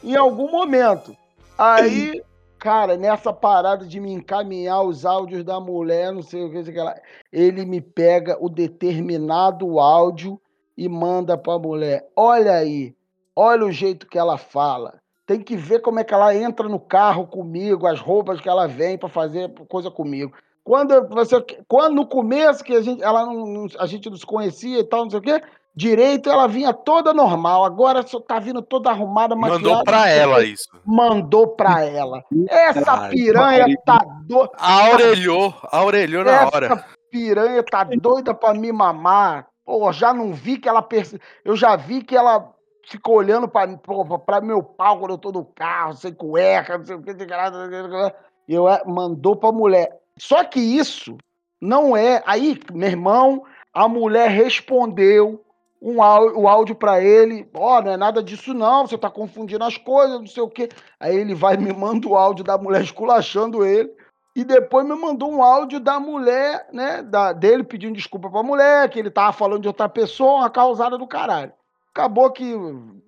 [0.03, 1.15] Em algum momento.
[1.57, 2.21] Aí,
[2.59, 6.75] cara, nessa parada de me encaminhar os áudios da mulher, não sei o que, sei
[6.75, 6.95] lá,
[7.31, 10.39] ele me pega o determinado áudio
[10.77, 12.07] e manda pra mulher.
[12.15, 12.95] Olha aí,
[13.35, 14.95] olha o jeito que ela fala.
[15.25, 18.67] Tem que ver como é que ela entra no carro comigo, as roupas que ela
[18.67, 20.33] vem pra fazer coisa comigo.
[20.63, 24.79] Quando você, quando no começo que a gente, ela não, a gente não se conhecia
[24.79, 25.41] e tal, não sei o quê,
[25.75, 27.65] direito ela vinha toda normal.
[27.65, 29.61] Agora só tá vindo toda arrumada, maquiada.
[29.61, 30.69] Mandou pra ela isso.
[30.85, 32.23] Mandou pra ela.
[32.49, 34.51] Essa Ai, piranha tá doida.
[34.57, 36.65] Aurelhou, aurelhou na hora.
[36.65, 39.47] Essa piranha tá doida pra me mamar.
[39.65, 40.81] Pô, já não vi que ela.
[40.81, 42.51] perce- Eu já vi que ela
[42.85, 47.01] ficou olhando pra meu pau quando eu tô no carro, sem cueca, não sei o
[47.01, 48.13] que, sei lá,
[48.47, 49.97] eu, é, mandou pra mulher.
[50.17, 51.17] Só que isso
[51.61, 52.21] não é.
[52.25, 53.43] Aí, meu irmão,
[53.73, 55.43] a mulher respondeu
[55.81, 57.49] um áudio, o áudio pra ele.
[57.53, 58.85] Ó, não é nada disso, não.
[58.85, 60.67] Você tá confundindo as coisas, não sei o quê.
[60.99, 63.89] Aí ele vai me manda o áudio da mulher esculachando ele.
[64.35, 67.03] E depois me mandou um áudio da mulher, né?
[67.03, 70.97] Da, dele pedindo desculpa pra mulher, que ele tava falando de outra pessoa, uma causada
[70.97, 71.53] do caralho.
[71.91, 72.55] Acabou que,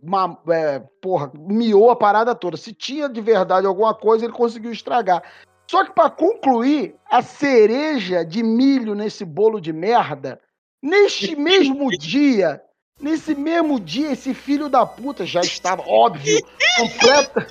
[0.03, 2.55] ma- é, porra, miou a parada toda.
[2.55, 5.23] Se tinha de verdade alguma coisa, ele conseguiu estragar.
[5.67, 10.39] Só que pra concluir, a cereja de milho nesse bolo de merda,
[10.79, 12.61] neste mesmo dia,
[13.01, 16.37] nesse mesmo dia, esse filho da puta já estava, óbvio,
[16.77, 17.47] completa.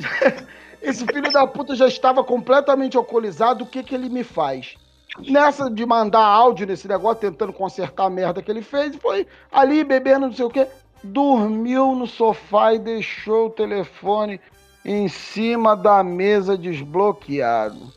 [0.82, 3.64] Esse filho da puta já estava completamente alcoolizado.
[3.64, 4.76] O que, que ele me faz?
[5.18, 9.84] Nessa de mandar áudio nesse negócio, tentando consertar a merda que ele fez, foi ali
[9.84, 10.66] bebendo, não sei o quê.
[11.02, 14.40] Dormiu no sofá e deixou o telefone
[14.84, 17.92] em cima da mesa desbloqueado.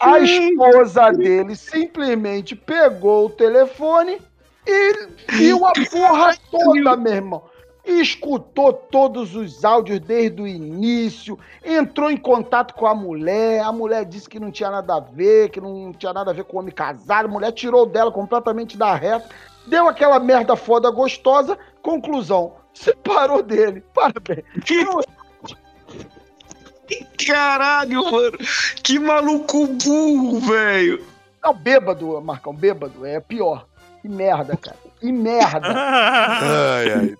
[0.00, 4.18] A esposa dele simplesmente pegou o telefone
[4.66, 7.42] e viu a porra toda, meu irmão.
[7.86, 14.04] Escutou todos os áudios desde o início, entrou em contato com a mulher, a mulher
[14.04, 16.60] disse que não tinha nada a ver, que não tinha nada a ver com o
[16.60, 19.28] homem casado, a mulher tirou dela completamente da reta,
[19.68, 24.44] deu aquela merda foda gostosa, conclusão, separou dele, parabéns.
[27.24, 28.38] Caralho, mano.
[28.82, 31.04] Que maluco burro, velho.
[31.42, 33.66] Não, bêbado, Marcão, bêbado, é pior.
[34.02, 35.68] Que merda, cara, que merda.
[35.72, 37.16] Ai, ai.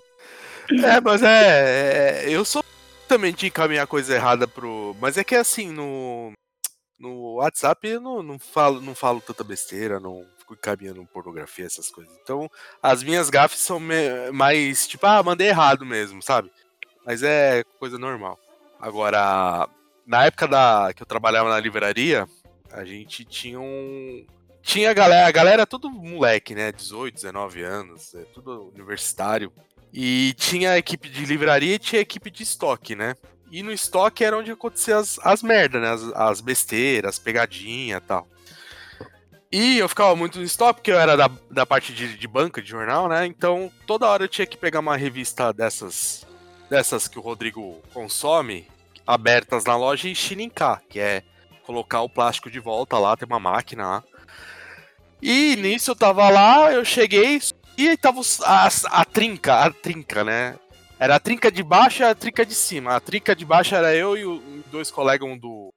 [0.85, 2.62] É, mas é, é, Eu sou
[3.09, 4.97] também de encaminhar coisa errada pro.
[5.01, 6.33] Mas é que assim, no.
[6.99, 11.91] No WhatsApp eu não, não, falo, não falo tanta besteira, não fico encaminhando pornografia, essas
[11.91, 12.11] coisas.
[12.23, 12.51] Então,
[12.83, 16.51] as minhas gafes são me- mais, tipo, ah, mandei errado mesmo, sabe?
[17.05, 18.39] Mas é coisa normal.
[18.81, 19.69] Agora,
[20.07, 22.27] na época da que eu trabalhava na livraria,
[22.73, 24.25] a gente tinha um.
[24.62, 26.73] Tinha galera, a galera tudo moleque, né?
[26.73, 29.53] 18, 19 anos, é tudo universitário.
[29.93, 33.14] E tinha a equipe de livraria e tinha a equipe de estoque, né?
[33.51, 35.91] E no estoque era onde acontecia as, as merdas, né?
[35.91, 38.28] As, as besteiras, as pegadinhas e tal.
[39.51, 42.61] E eu ficava muito no estoque, porque eu era da, da parte de, de banca,
[42.61, 43.26] de jornal, né?
[43.26, 46.26] Então toda hora eu tinha que pegar uma revista dessas,
[46.68, 48.68] dessas que o Rodrigo consome,
[49.07, 51.22] abertas na loja e chinincar, que é
[51.64, 54.05] colocar o plástico de volta lá, tem uma máquina lá.
[55.22, 57.39] E nisso eu tava lá, eu cheguei
[57.77, 58.68] e aí tava a,
[59.01, 60.59] a trinca, a trinca, né?
[60.99, 62.97] Era a trinca de baixo e a trinca de cima.
[62.97, 65.72] A trinca de baixo era eu e o- dois colegas, um do,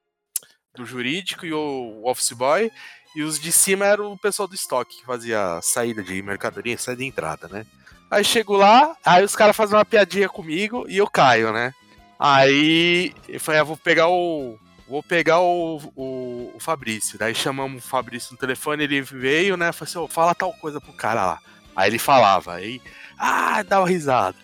[0.74, 2.70] do jurídico e o office boy.
[3.14, 7.02] E os de cima eram o pessoal do estoque, que fazia saída de mercadoria, saída
[7.02, 7.66] e entrada, né?
[8.10, 11.72] Aí chego lá, aí os caras fazem uma piadinha comigo e eu caio, né?
[12.18, 14.58] Aí eu falei, ah, vou pegar o.
[14.88, 17.16] Vou pegar o, o, o Fabrício.
[17.16, 19.70] Daí chamamos o Fabrício no telefone, ele veio, né?
[19.70, 21.38] Falei assim, ô, fala tal coisa pro cara lá.
[21.74, 22.80] Aí ele falava, aí,
[23.18, 24.36] ah, dá uma risada.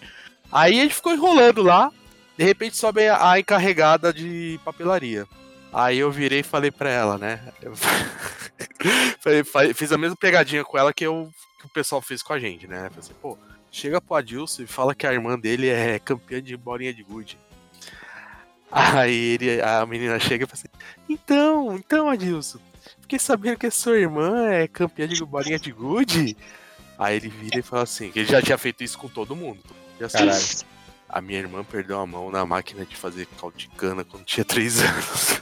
[0.51, 1.91] Aí gente ficou enrolando lá,
[2.37, 5.27] de repente sobe a, encarregada de papelaria.
[5.73, 7.41] Aí eu virei e falei pra ela, né?
[9.75, 12.67] Fiz a mesma pegadinha com ela que, eu, que o pessoal fez com a gente,
[12.67, 12.89] né?
[12.89, 13.37] Falei assim, pô,
[13.71, 17.37] chega pro Adilson e fala que a irmã dele é campeã de bolinha de gude.
[18.71, 20.69] Aí ele, a menina chega e fala assim,
[21.09, 22.59] então, então, Adilson,
[23.03, 26.37] fiquei sabendo que a sua irmã é campeã de bolinha de gude.
[26.99, 29.61] Aí ele vira e fala assim, que ele já tinha feito isso com todo mundo.
[30.01, 30.09] Já.
[30.09, 30.45] Caralho.
[31.09, 34.45] A minha irmã perdeu a mão na máquina de fazer caldo de cana quando tinha
[34.45, 35.41] 3 anos.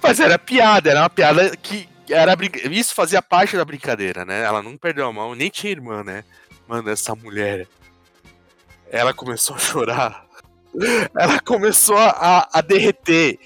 [0.00, 2.36] Mas era piada, era uma piada que era
[2.70, 4.42] isso fazia parte da brincadeira, né?
[4.42, 6.24] Ela não perdeu a mão, nem tinha irmã, né?
[6.68, 7.66] Mano, essa mulher,
[8.90, 10.26] ela começou a chorar.
[11.14, 13.38] Ela começou a, a derreter.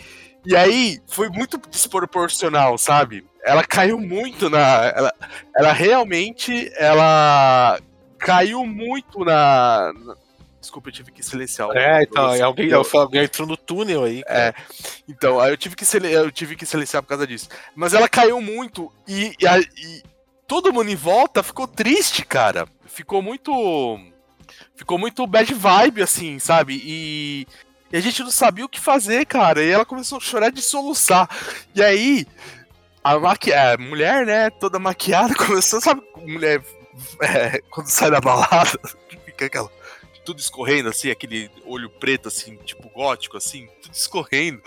[0.47, 3.25] E aí foi muito desproporcional, sabe?
[3.45, 4.59] Ela caiu muito na.
[4.97, 5.15] Ela,
[5.57, 6.71] ela realmente.
[6.77, 7.79] Ela
[8.19, 9.93] caiu muito na.
[9.93, 10.17] na-
[10.61, 11.69] Desculpa, eu tive que silenciar.
[11.77, 14.23] É, então, é alguém, eu- alguém entrou no túnel aí.
[14.27, 14.53] é,
[15.09, 17.49] então, aí eu tive que eu tive que silenciar por causa disso.
[17.75, 20.03] Mas ela caiu muito e, e a- e
[20.49, 22.67] todo mundo em volta ficou triste, cara.
[22.85, 23.53] Ficou muito
[24.75, 26.81] ficou muito bad vibe assim, sabe?
[26.85, 27.47] E,
[27.93, 29.63] e a gente não sabia o que fazer, cara.
[29.63, 31.29] E ela começou a chorar de soluçar.
[31.75, 32.27] E aí
[33.03, 36.63] a, maqui a mulher, né, toda maquiada, começou, sabe, mulher
[37.21, 38.79] é, quando sai da balada,
[39.25, 39.71] fica aquela
[40.25, 44.61] tudo escorrendo, assim, aquele olho preto, assim, tipo gótico, assim, tudo escorrendo.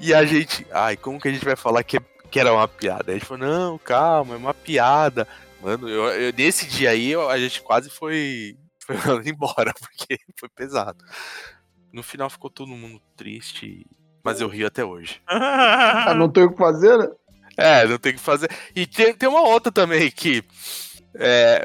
[0.00, 3.12] E a gente, ai, como que a gente vai falar que, que era uma piada?
[3.12, 5.28] A gente falou, não, calma, é uma piada.
[5.62, 10.98] Mano, eu, eu- nesse dia aí a gente quase foi, foi embora, porque foi pesado.
[11.94, 13.86] No final ficou todo mundo triste,
[14.22, 15.20] mas eu rio até hoje.
[15.28, 17.08] Ah, não tem o que fazer, né?
[17.56, 18.50] É, não tem o que fazer.
[18.74, 20.42] E tem, tem uma outra também que.
[21.14, 21.64] é,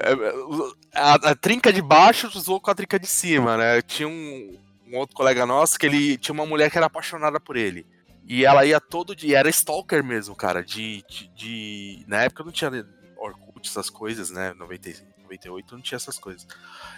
[0.94, 3.82] a, a trinca de baixo zoou com a trinca de cima, né?
[3.82, 4.58] Tinha um,
[4.88, 7.86] um outro colega nosso que ele tinha uma mulher que era apaixonada por ele.
[8.28, 10.64] E ela ia todo dia, era stalker mesmo, cara.
[10.64, 12.70] De, de, de- Na época não tinha
[13.18, 14.54] Orkut, essas coisas, né?
[14.54, 14.92] 90,
[15.24, 16.46] 98 não tinha essas coisas.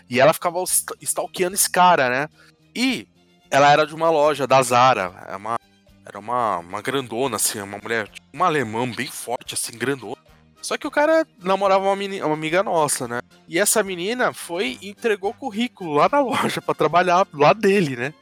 [0.09, 2.27] E ela ficava st- stalkeando esse cara, né?
[2.75, 3.07] E
[3.51, 5.25] ela era de uma loja da Zara.
[5.27, 5.55] É uma
[6.03, 10.17] era uma, uma grandona, assim, uma mulher, tipo, uma alemã bem forte, assim, grandona.
[10.61, 13.19] Só que o cara namorava uma, meni- uma amiga nossa, né?
[13.47, 18.13] E essa menina foi e entregou currículo lá na loja pra trabalhar lá dele, né?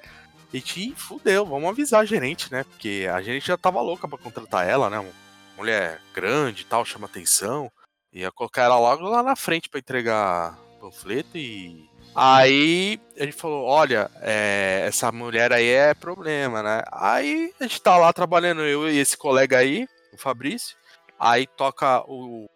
[0.53, 2.63] E gente fudeu, vamos avisar a gerente, né?
[2.63, 4.99] Porque a gente já tava louca pra contratar ela, né?
[4.99, 5.11] Uma
[5.57, 7.71] mulher grande e tal, chama atenção.
[8.13, 11.87] Ia colocar ela logo lá na frente pra entregar panfleto e.
[12.21, 16.83] Aí gente falou: olha, é, essa mulher aí é problema, né?
[16.91, 20.75] Aí a gente tá lá trabalhando, eu e esse colega aí, o Fabrício.
[21.17, 22.49] Aí toca o,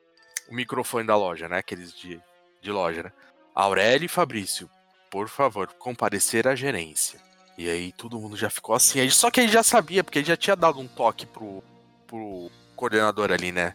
[0.50, 1.60] o microfone da loja, né?
[1.60, 2.20] Aqueles de,
[2.62, 3.12] de loja, né?
[3.56, 4.70] Aurélio e Fabrício,
[5.10, 7.20] por favor, comparecer à gerência.
[7.58, 9.08] E aí todo mundo já ficou assim.
[9.10, 11.64] Só que gente já sabia, porque gente já tinha dado um toque pro,
[12.08, 13.74] pro coordenador ali, né?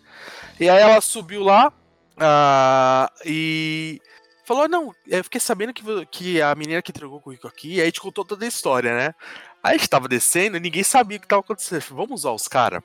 [0.60, 1.72] E aí ela subiu lá
[2.18, 4.00] ah, e
[4.48, 7.86] falou: Não, eu fiquei sabendo que, que a menina que entregou o currículo aqui, aí
[7.86, 9.14] gente contou toda a história, né?
[9.62, 11.82] Aí a gente tava descendo ninguém sabia o que tava acontecendo.
[11.90, 12.82] Vamos usar os caras?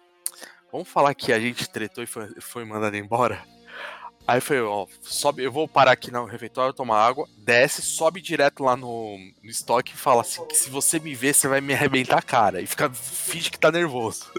[0.71, 3.41] Vamos falar que a gente tretou e foi, foi mandado embora?
[4.25, 8.63] Aí foi, ó, sobe, eu vou parar aqui no refeitório, tomar água, desce, sobe direto
[8.63, 11.73] lá no, no estoque e fala assim, que se você me ver, você vai me
[11.73, 12.61] arrebentar a cara.
[12.61, 14.31] E fica, finge que tá nervoso.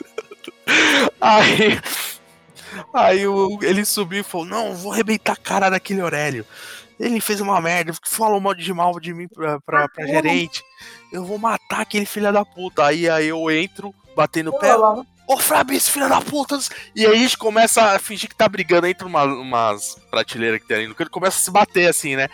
[1.20, 1.78] aí,
[2.94, 6.46] aí o- ele subiu e falou, não, vou arrebentar a cara daquele Aurélio.
[6.98, 10.62] Ele fez uma merda, falou mal de mal de mim pra, pra, pra gerente.
[11.12, 12.86] Eu vou matar aquele filho da puta.
[12.86, 14.74] Aí, aí eu entro, batendo o pé.
[15.26, 16.58] Ô, Fabrício, filho da puta!
[16.94, 20.68] E aí a gente começa a fingir que tá brigando entre uma, umas prateleiras que
[20.68, 22.28] tem ali no canto, começa a se bater assim, né?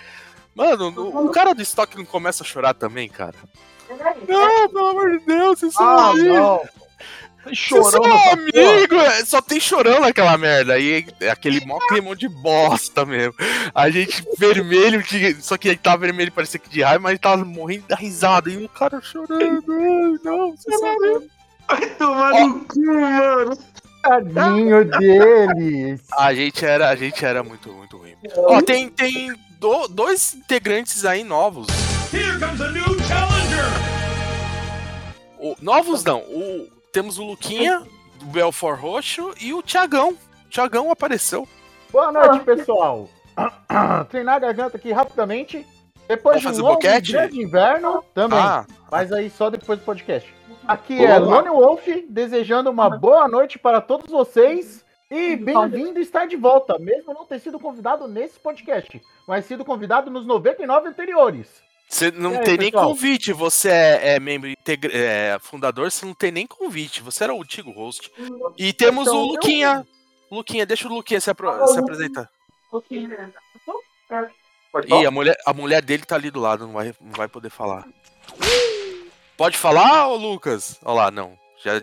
[0.54, 3.36] Mano, o, o cara do estoque não começa a chorar também, cara?
[4.28, 6.60] Não, pelo amor de Deus, são Ah, não.
[7.54, 10.74] São essa amigo, é, só tem chorando aquela merda.
[10.74, 13.34] aí é aquele mó climão de bosta mesmo.
[13.74, 17.18] A gente vermelho, de- só que ele tava vermelho, parecia que de raiva, mas ele
[17.18, 18.50] tava morrendo da risada.
[18.50, 19.42] E o cara chorando.
[19.42, 21.30] Ai, não, você sabe.
[21.68, 23.58] Vai tomar no cu, mano.
[24.02, 26.00] Tadinho deles.
[26.18, 28.14] A gente era, a gente era muito, muito ruim.
[28.36, 31.66] Ó, tem, tem do- dois integrantes aí novos.
[35.38, 36.20] O- novos não.
[36.20, 37.82] O, temos o Luquinha,
[38.18, 40.10] do Belfort Roxo, e o Tiagão.
[40.10, 41.46] O Tiagão apareceu.
[41.90, 43.08] Boa noite, pessoal.
[44.08, 45.66] Treinar a garganta aqui rapidamente.
[46.08, 47.10] Depois Vamos de um fazer longo boquete?
[47.12, 48.38] dia de inverno, também.
[48.38, 50.32] Ah, Mas aí só depois do podcast.
[50.66, 51.36] Aqui é Boa.
[51.36, 54.84] Lone Wolf, desejando uma boa noite para todos vocês.
[55.10, 60.08] E bem-vindo estar de volta, mesmo não ter sido convidado nesse podcast, mas sido convidado
[60.08, 61.48] nos 99 anteriores.
[61.90, 62.88] Você não aí, tem nem pessoal?
[62.88, 63.32] convite.
[63.32, 67.02] Você é, é membro integra- é, fundador, você não tem nem convite.
[67.02, 68.10] Você era o antigo host.
[68.56, 69.86] E temos Então, o eu- Luquinha.
[70.30, 72.30] Luquinha, deixa o Luquinha se, apro- se apresentar.
[74.86, 77.50] Ih, a mulher, a mulher dele tá ali do lado, não vai, não vai poder
[77.50, 77.84] falar.
[79.36, 80.78] Pode falar, ô Lucas?
[80.84, 81.36] Olha lá, não.
[81.64, 81.80] Já...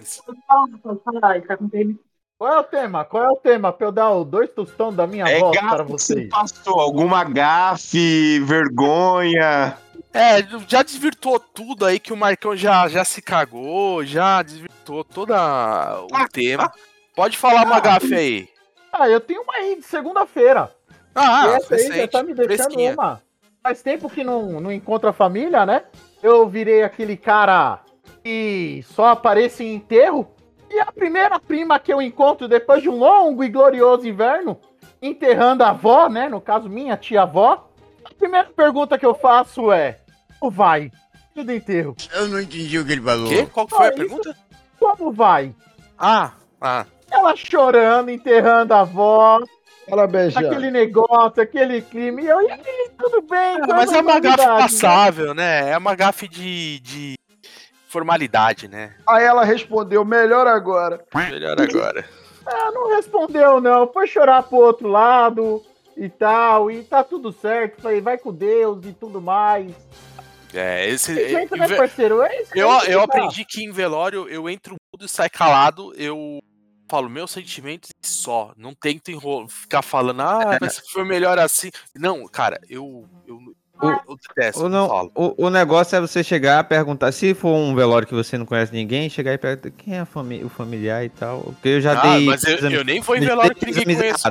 [2.38, 3.04] Qual é o tema?
[3.04, 3.74] Qual é o tema?
[3.74, 6.30] Pra eu dar o dois tostão da minha É voz para que você vocês.
[6.30, 6.80] passou.
[6.80, 9.76] Alguma gafe, vergonha.
[10.14, 15.32] É, já desvirtuou tudo aí que o Marcão já, já se cagou, já desvirtuou todo
[15.34, 16.72] o tema.
[17.16, 18.50] Pode falar uma gafe aí.
[18.92, 20.72] Ah, eu tenho uma aí de segunda-feira.
[21.14, 22.94] Ah, E essa aí já recente, tá me deixando fresquinha.
[22.94, 23.22] uma.
[23.62, 25.84] Faz tempo que não, não encontra a família, né?
[26.24, 27.82] Eu virei aquele cara
[28.24, 30.32] que só aparece em enterro.
[30.70, 34.60] E a primeira prima que eu encontro depois de um longo e glorioso inverno,
[35.02, 36.28] enterrando a avó, né?
[36.30, 37.67] No caso, minha tia-avó.
[38.18, 40.00] A primeira pergunta que eu faço é:
[40.40, 40.92] Como vai?
[41.36, 41.96] Dia do enterro.
[42.14, 43.30] Eu não entendi o que ele falou.
[43.30, 43.46] Quê?
[43.54, 44.38] Qual que foi Ah, a isso- pergunta?
[44.80, 45.54] Como vai?
[45.98, 46.86] Ah, ah.
[47.12, 49.40] Ela chorando, enterrando a avó,
[49.88, 50.48] Parabéns, Jean.
[50.48, 52.22] aquele negócio, aquele clima.
[52.22, 53.58] E eu, e aí, tudo bem?
[53.62, 54.58] Ah, mas é a uma gafe né?
[54.58, 55.70] passável, né?
[55.72, 57.16] É uma gafe de, de
[57.88, 58.96] formalidade, né?
[59.08, 61.04] Aí ela respondeu, melhor agora.
[61.14, 62.04] Melhor agora.
[62.46, 63.88] Ah, não respondeu, não.
[63.92, 65.62] Foi chorar pro outro lado
[65.98, 66.70] e tal.
[66.72, 67.82] E tá tudo certo.
[67.82, 69.74] Falei, vai com Deus e tudo mais.
[70.54, 71.14] É, esse.
[71.14, 72.22] Jeito, em né, parceiro?
[72.22, 73.04] É isso Eu, eu tá.
[73.04, 76.40] aprendi que em velório eu entro mudo e sai calado, eu
[76.90, 78.54] falo meus sentimentos e só.
[78.56, 81.70] Não tento enrolo, ficar falando, ah, mas foi melhor assim.
[81.96, 83.06] Não, cara, eu.
[83.28, 83.40] Eu,
[83.84, 85.12] eu, eu detesto, O, eu não, falo.
[85.14, 87.12] o, o negócio é você chegar e perguntar.
[87.12, 90.06] Se for um velório que você não conhece ninguém, chegar e perguntar quem é a
[90.06, 91.42] fami o familiar e tal.
[91.44, 92.26] Porque eu já Ah, dei.
[92.26, 94.24] mas eu, eu nem vou em velório que ninguém conhece.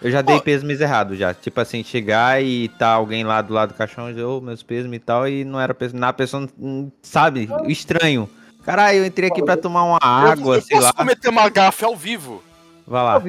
[0.00, 0.40] Eu já dei Ó.
[0.40, 1.34] pêsames errado já.
[1.34, 4.62] Tipo assim, chegar e tá alguém lá do lado do caixão e dizer, ô, meus
[4.62, 6.00] pêsames e tal, e não era pêsames.
[6.00, 6.50] Na pessoa não-
[6.82, 8.28] não sabe, estranho.
[8.64, 10.92] Caralho, eu entrei aqui pra tomar uma água, eu, eu sei posso lá.
[10.92, 12.42] cometer uma gafe ao vivo.
[12.86, 13.22] Vai lá.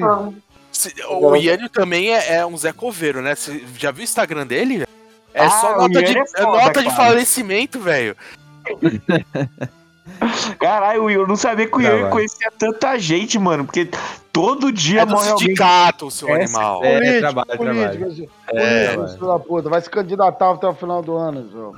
[0.70, 3.34] Se- o Iânio também é, é um Zé Coveiro, né?
[3.34, 4.84] Você já viu o Instagram dele?
[5.34, 8.16] É Ah, só nota, de, é é foda, nota de falecimento, velho.
[10.58, 12.10] Caralho, eu não sabia que o Tá, Ian vai.
[12.10, 13.64] conhecia tanta gente, mano.
[13.64, 13.88] Porque
[14.32, 15.46] todo dia É do morre alguém.
[15.48, 16.84] sindicato, seu É, animal.
[16.84, 18.08] É, político, trabalho, político, trabalho.
[18.12, 19.68] esse- É, político, puta.
[19.68, 21.74] Vai se candidatar até o final do ano, João.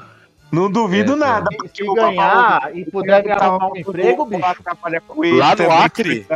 [0.50, 1.48] Não duvido É, nada.
[1.50, 4.42] Se- porque Se o ganhar e puder arrumar um emprego, bicho.
[5.38, 6.26] Lá no Acre?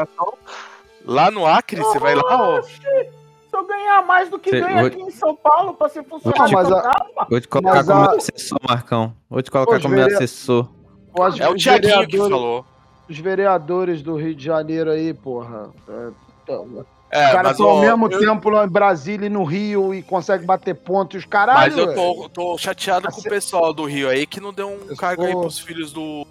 [1.05, 4.87] Lá no Acre, você vai lá, Se eu ganhar mais do que Cê- ganha vou-
[4.87, 8.17] aqui em São Paulo pra ser funcionário, fantasma, Vou te colocar Mas como a- meu
[8.19, 9.15] assessor, Marcão.
[9.31, 10.69] Vou te colocar como meu assessor.
[11.17, 12.65] Eu acho É o os Tiaguinho que falou.
[13.09, 15.71] Os vereadores do Rio de Janeiro aí, porra.
[15.89, 16.09] é,
[16.43, 19.45] então, É, os caras mas, estão ao mesmo eu, tempo lá em Brasília e no
[19.45, 21.23] Rio e conseguem bater pontos.
[21.23, 21.95] mas Caralho, eu velho.
[21.95, 25.23] tô, tô chateado com o pessoal do Rio aí que não deu um Eu cargo
[25.25, 26.25] aí sou- pros filhos do,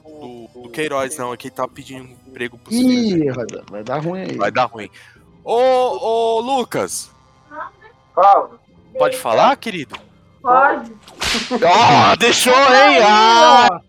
[0.53, 1.31] do, do Queiroz, não.
[1.31, 3.25] Aqui tá pedindo emprego pros filhos.
[3.27, 4.35] Ih, vai dar- vai dar ruim aí.
[4.37, 4.89] Vai dar ruim.
[5.45, 7.09] Ô, ô, Lucas.
[8.97, 9.95] Pode falar, querido?
[10.41, 10.91] Pode.
[11.63, 12.99] Ó, deixou, hein?
[13.03, 13.79] Ah,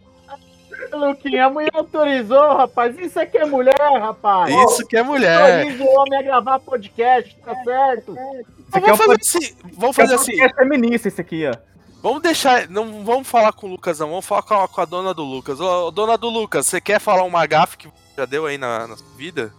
[0.93, 2.99] Luquinha, a mulher autorizou, rapaz.
[2.99, 4.55] Isso aqui é mulher, rapaz.
[4.71, 5.59] isso que é mulher.
[5.65, 8.13] Autoriza o homem a gravar podcast, tá certo?
[8.13, 9.57] Isso aqui é um Vamos fazer assim.
[9.73, 10.41] Vamos fazer assim.
[10.41, 11.55] É feminista esse aqui, ó.
[12.03, 12.69] Vamos deixar.
[12.69, 14.11] Não vamos falar com o Lucas, não.
[14.11, 15.61] Vamos falar com a, com a dona do Lucas.
[15.61, 18.97] Ô, dona do Lucas, você quer falar uma gafe que já deu aí na, na
[18.97, 19.53] sua vida?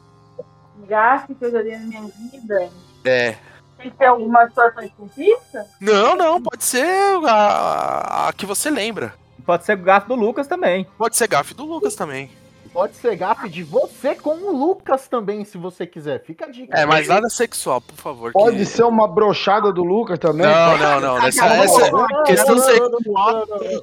[0.88, 2.01] Gafe que eu já dei na minha
[2.32, 2.69] vida.
[3.03, 3.36] É.
[3.78, 5.65] Tem que ter alguma situação específica?
[5.80, 6.84] Não, não, pode ser
[7.28, 9.13] a, a- a que você lembra.
[9.48, 10.86] Pode ser o gato do Lucas também.
[10.98, 12.30] Pode ser gafe do Lucas também.
[12.74, 16.22] Pode ser gafe de você com o Lucas também, se você quiser.
[16.22, 16.78] Fica a dica.
[16.78, 18.32] É, mas nada sexual, por favor.
[18.34, 20.45] Pode que- ser uma brochada do Lucas também?
[20.45, 21.26] Não, não, não.
[21.26, 21.89] Essa, essa
[22.26, 22.74] questão se...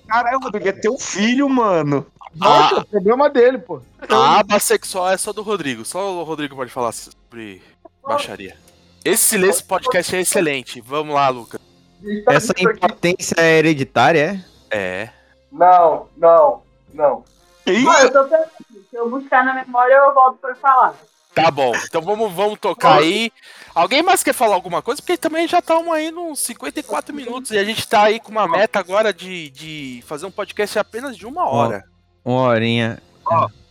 [0.07, 2.07] Caralho, Rodrigo, é teu filho, mano.
[2.39, 3.81] Poxa, o problema dele, pô.
[4.07, 5.83] A aba sexual é só do Rodrigo.
[5.85, 7.63] Só o Rodrigo pode falar sobre
[8.07, 8.55] baixaria.
[9.03, 10.83] Esse silêncio podcast é excelente.
[10.83, 11.59] Vamos lá, Lucas.
[12.29, 14.77] Essa impotência é hereditária, é?
[14.77, 15.09] É.
[15.55, 17.25] Não, não, não.
[17.67, 18.51] Ih, Ah, eu tô pensando.
[18.91, 20.95] Se eu buscar na memória, eu volto pra falar.
[21.35, 21.73] Tá bom.
[21.85, 23.33] Então vamos, vamos tocar aí.
[23.75, 25.01] Alguém mais quer falar alguma coisa?
[25.03, 28.47] Porque também já estamos aí nos 54 minutos e a gente tá aí com uma
[28.47, 31.85] meta agora de, de fazer um podcast apenas de uma hora.
[32.25, 33.03] Uma horinha.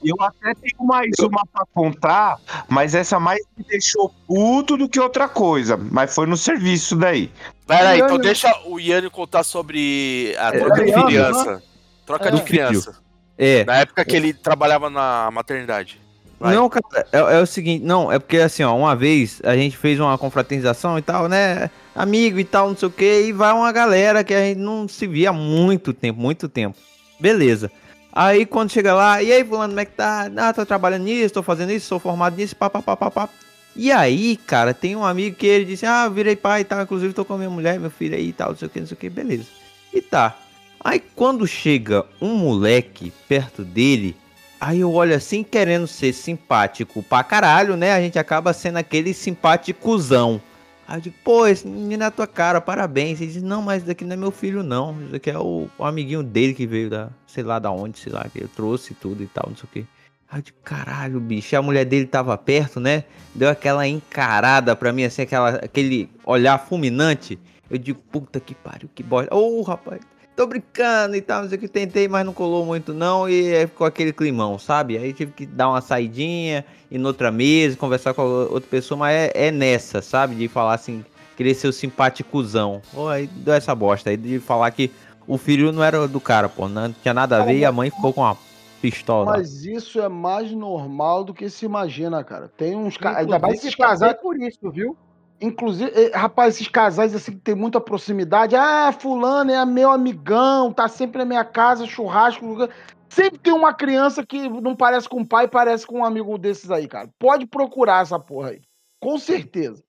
[0.03, 4.99] eu até tenho mais uma pra contar, mas essa mais me deixou puto do que
[4.99, 5.77] outra coisa.
[5.77, 7.31] Mas foi no serviço daí.
[7.65, 11.63] Pera aí, então deixa o Iane contar sobre a troca de criança.
[12.05, 12.67] Troca de Do filho.
[12.67, 12.95] criança.
[13.37, 13.63] É.
[13.65, 15.99] Na época que ele trabalhava na maternidade.
[16.39, 16.55] Vai.
[16.55, 19.77] Não, cara, é, é o seguinte, não, é porque assim, ó, uma vez a gente
[19.77, 21.69] fez uma confraternização e tal, né?
[21.95, 24.87] Amigo e tal, não sei o que, e vai uma galera que a gente não
[24.87, 26.77] se via há muito tempo, muito tempo.
[27.19, 27.71] Beleza.
[28.11, 30.29] Aí quando chega lá, e aí, fulano, como é que tá?
[30.35, 33.29] Ah, tô trabalhando nisso, tô fazendo isso, sou formado nisso, pá, pá, pá, pá, pá.
[33.75, 37.13] E aí, cara, tem um amigo que ele disse, ah, virei pai e tal, inclusive
[37.13, 38.87] tô com a minha mulher, meu filho aí e tal, não sei o que, não
[38.87, 39.45] sei o que, beleza.
[39.93, 40.35] E tá.
[40.83, 44.15] Aí quando chega um moleque perto dele,
[44.59, 47.93] aí eu olho assim, querendo ser simpático pra caralho, né?
[47.93, 50.41] A gente acaba sendo aquele simpáticozão.
[50.85, 53.21] Aí eu digo, pô, esse menino é a tua cara, parabéns.
[53.21, 55.01] Ele diz, não, mas isso daqui não é meu filho, não.
[55.01, 58.11] Isso daqui é o, o amiguinho dele que veio da, sei lá da onde, sei
[58.11, 59.85] lá, que eu trouxe tudo e tal, não sei o quê.
[60.29, 63.05] Aí eu digo, caralho, bicho, e a mulher dele tava perto, né?
[63.33, 67.39] Deu aquela encarada pra mim, assim, aquela, aquele olhar fulminante.
[67.69, 69.33] Eu digo, puta que pariu, que bosta.
[69.33, 70.01] Ô, rapaz,
[70.35, 71.67] tô brincando e tal, não sei o que.
[71.67, 73.29] Tentei, mas não colou muito não.
[73.29, 74.97] E aí ficou aquele climão, sabe?
[74.97, 78.97] Aí tive que dar uma saidinha, ir noutra mesa, conversar com a outra pessoa.
[78.97, 80.35] Mas é, é nessa, sabe?
[80.35, 81.03] De falar assim,
[81.35, 82.81] querer ser o simpaticuzão.
[82.93, 84.91] Ô, aí deu essa bosta aí de falar que
[85.27, 86.67] o filho não era do cara, pô.
[86.67, 88.37] Não tinha nada a ver e a mãe ficou com uma
[88.81, 89.25] pistola.
[89.25, 92.51] Mas isso é mais normal do que se imagina, cara.
[92.57, 93.19] Tem uns caras.
[93.19, 94.13] Ainda mais passei casais.
[94.21, 94.97] por isso, viu?
[95.43, 98.55] Inclusive, eh, rapaz, esses casais assim que tem muita proximidade.
[98.55, 102.69] Ah, fulano é meu amigão, tá sempre na minha casa, churrasco.
[103.09, 106.71] Sempre tem uma criança que não parece com o pai, parece com um amigo desses
[106.71, 107.09] aí, cara.
[107.19, 108.61] Pode procurar essa porra aí.
[109.01, 109.83] Com certeza.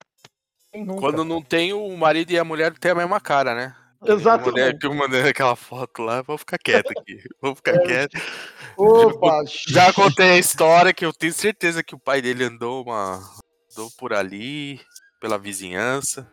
[0.75, 1.01] Nunca?
[1.01, 3.77] Quando não tem, o marido e a mulher têm a mesma cara, né?
[4.05, 4.49] Exatamente.
[4.49, 7.23] A mulher que eu mandei aquela foto lá, vou ficar quieto aqui.
[7.41, 8.21] Vou ficar quieto.
[8.77, 13.21] Opa, Já contei a história que eu tenho certeza que o pai dele andou uma.
[13.71, 14.81] andou por ali,
[15.25, 16.31] pela vizinhança.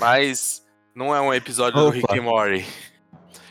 [0.00, 0.64] Mas
[0.96, 1.94] não é um episódio do Opa.
[1.94, 2.66] Rick and Morty.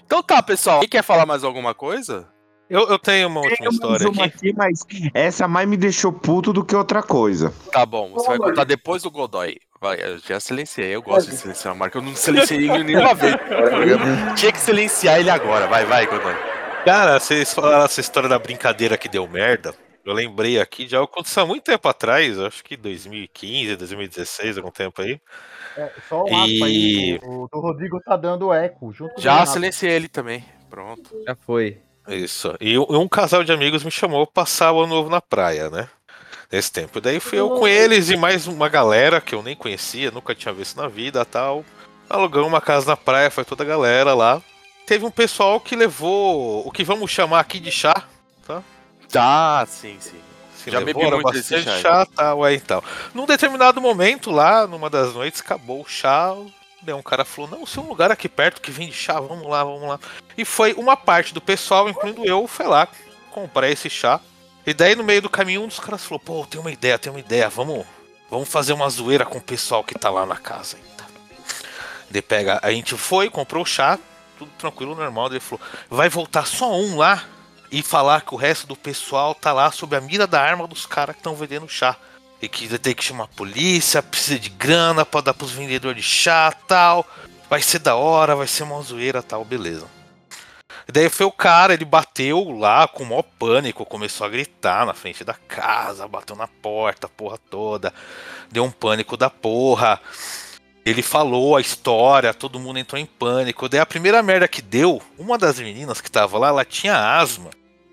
[0.06, 0.82] Então tá, pessoal.
[0.82, 2.28] Quem quer falar mais alguma coisa?
[2.70, 4.50] Eu, eu tenho uma última mais história uma aqui.
[4.50, 7.54] aqui, mas essa mais me deixou puto do que outra coisa.
[7.72, 9.58] Tá bom, você vai contar depois do Godoy.
[9.80, 11.98] Vai, eu já silenciei, eu gosto de silenciar a marca.
[11.98, 13.36] Eu não silenciei ele nenhuma vez.
[14.36, 15.68] Tinha que silenciar ele agora.
[15.68, 16.36] Vai, vai, Godoy.
[16.84, 19.74] Cara, vocês falaram essa história da brincadeira que deu merda.
[20.04, 25.02] Eu lembrei aqui, já aconteceu há muito tempo atrás, acho que 2015, 2016, algum tempo
[25.02, 25.20] aí.
[25.78, 28.92] É, só o E- aí, o, Rodrigo tá dando eco.
[28.92, 30.44] Junto Já silenciei ele também.
[30.70, 31.12] Pronto.
[31.26, 31.80] Já foi.
[32.08, 32.56] Isso.
[32.60, 35.70] E um um casal de amigos me chamou pra passar o ano novo na praia,
[35.70, 35.88] né?
[36.52, 37.00] Nesse tempo.
[37.00, 40.54] Daí fui eu com eles e mais uma galera que eu nem conhecia, nunca tinha
[40.54, 41.64] visto na vida tal.
[42.10, 44.42] Alugamos uma casa na praia, foi toda a galera lá.
[44.86, 47.94] Teve um pessoal que levou o que vamos chamar aqui de chá.
[49.12, 50.20] Tá, sim, sim.
[50.56, 52.84] Se Já bebi muito desse bastante chá, chá, tal, aí tal.
[53.14, 56.36] Num determinado momento lá, numa das noites, acabou o chá.
[56.84, 59.64] Daí um cara falou: Não, se um lugar aqui perto que vende chá, vamos lá,
[59.64, 60.00] vamos lá.
[60.38, 62.88] E foi uma parte do pessoal, incluindo eu, foi lá
[63.32, 64.20] comprar esse chá.
[64.66, 67.12] E daí no meio do caminho, um dos caras falou: Pô, tem uma ideia, tem
[67.12, 67.84] uma ideia, vamos,
[68.30, 71.04] vamos fazer uma zoeira com o pessoal que tá lá na casa ainda.
[72.10, 73.98] Daí pega, a gente foi, comprou o chá,
[74.38, 75.28] tudo tranquilo, normal.
[75.28, 77.24] Ele falou: Vai voltar só um lá
[77.72, 80.86] e falar que o resto do pessoal tá lá sob a mira da arma dos
[80.86, 81.96] caras que estão vendendo chá.
[82.42, 86.04] E que vai ter que chamar a polícia, precisa de grana pra dar pros vendedores
[86.04, 87.06] de chá tal.
[87.50, 89.88] Vai ser da hora, vai ser uma zoeira tal, beleza.
[90.88, 94.86] E daí foi o cara, ele bateu lá com o maior pânico, começou a gritar
[94.86, 97.94] na frente da casa, bateu na porta, porra toda.
[98.52, 100.02] Deu um pânico da porra.
[100.84, 103.70] Ele falou a história, todo mundo entrou em pânico.
[103.70, 107.52] Daí a primeira merda que deu, uma das meninas que tava lá, ela tinha asma.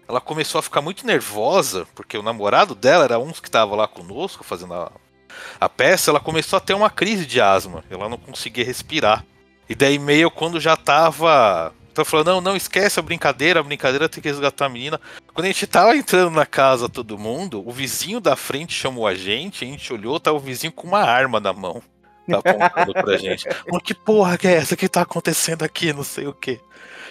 [0.09, 3.87] Ela começou a ficar muito nervosa, porque o namorado dela era um que tava lá
[3.87, 4.91] conosco fazendo a,
[5.61, 6.11] a peça.
[6.11, 9.25] Ela começou a ter uma crise de asma, ela não conseguia respirar.
[9.69, 11.75] E daí, meio quando já tava.
[11.93, 15.01] Tá falando, não, não esquece a brincadeira, a brincadeira tem que resgatar a menina.
[15.35, 19.17] Quando a gente tava entrando na casa, todo mundo, o vizinho da frente chamou a
[19.17, 21.83] gente, a gente olhou, tava o vizinho com uma arma na mão.
[22.31, 23.49] Tá apontando pra gente.
[23.67, 25.93] Falou, que porra que é essa que tá acontecendo aqui?
[25.93, 26.61] Não sei o que.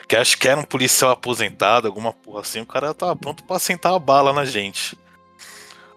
[0.07, 2.61] Que acho que era um policial aposentado, alguma porra assim.
[2.61, 4.97] O cara tava pronto pra sentar a bala na gente.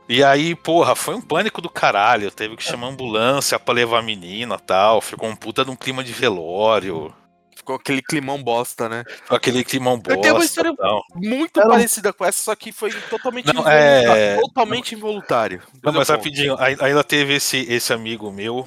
[0.09, 2.31] E aí, porra, foi um pânico do caralho.
[2.33, 5.01] Teve que chamar ambulância pra levar a menina tal.
[5.01, 7.15] Ficou um puta de um clima de velório.
[7.55, 9.05] Ficou aquele climão bosta, né?
[9.07, 10.15] Ficou aquele climão bosta.
[10.15, 11.05] Eu tenho uma história tal.
[11.15, 14.13] muito parecida com essa, só que foi totalmente Não, involuntário.
[14.17, 15.63] é- Totalmente involuntário.
[15.81, 18.67] Não, mas rapidinho, ai- ainda teve esse, esse amigo meu,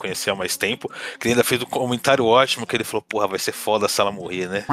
[0.00, 3.02] que conheci há mais tempo, que ele ainda fez um comentário ótimo, que ele falou,
[3.02, 4.64] porra, vai ser foda se ela morrer, né?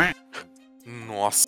[0.85, 1.47] Nossa.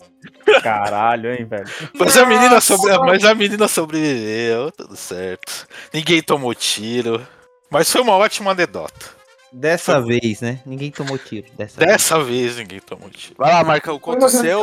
[0.62, 1.64] Caralho, hein, velho.
[1.94, 2.96] Mas a menina, sobre...
[2.98, 5.66] mas a menina sobreviveu, tudo certo.
[5.94, 7.26] Ninguém tomou tiro.
[7.70, 9.18] Mas foi uma ótima anedota.
[9.52, 10.60] Dessa vez, né?
[10.66, 11.46] Ninguém tomou tiro.
[11.56, 11.90] Dessa vez.
[11.90, 13.34] Dessa vez ninguém tomou tiro.
[13.38, 14.62] Vai lá, Marca, o conto seu.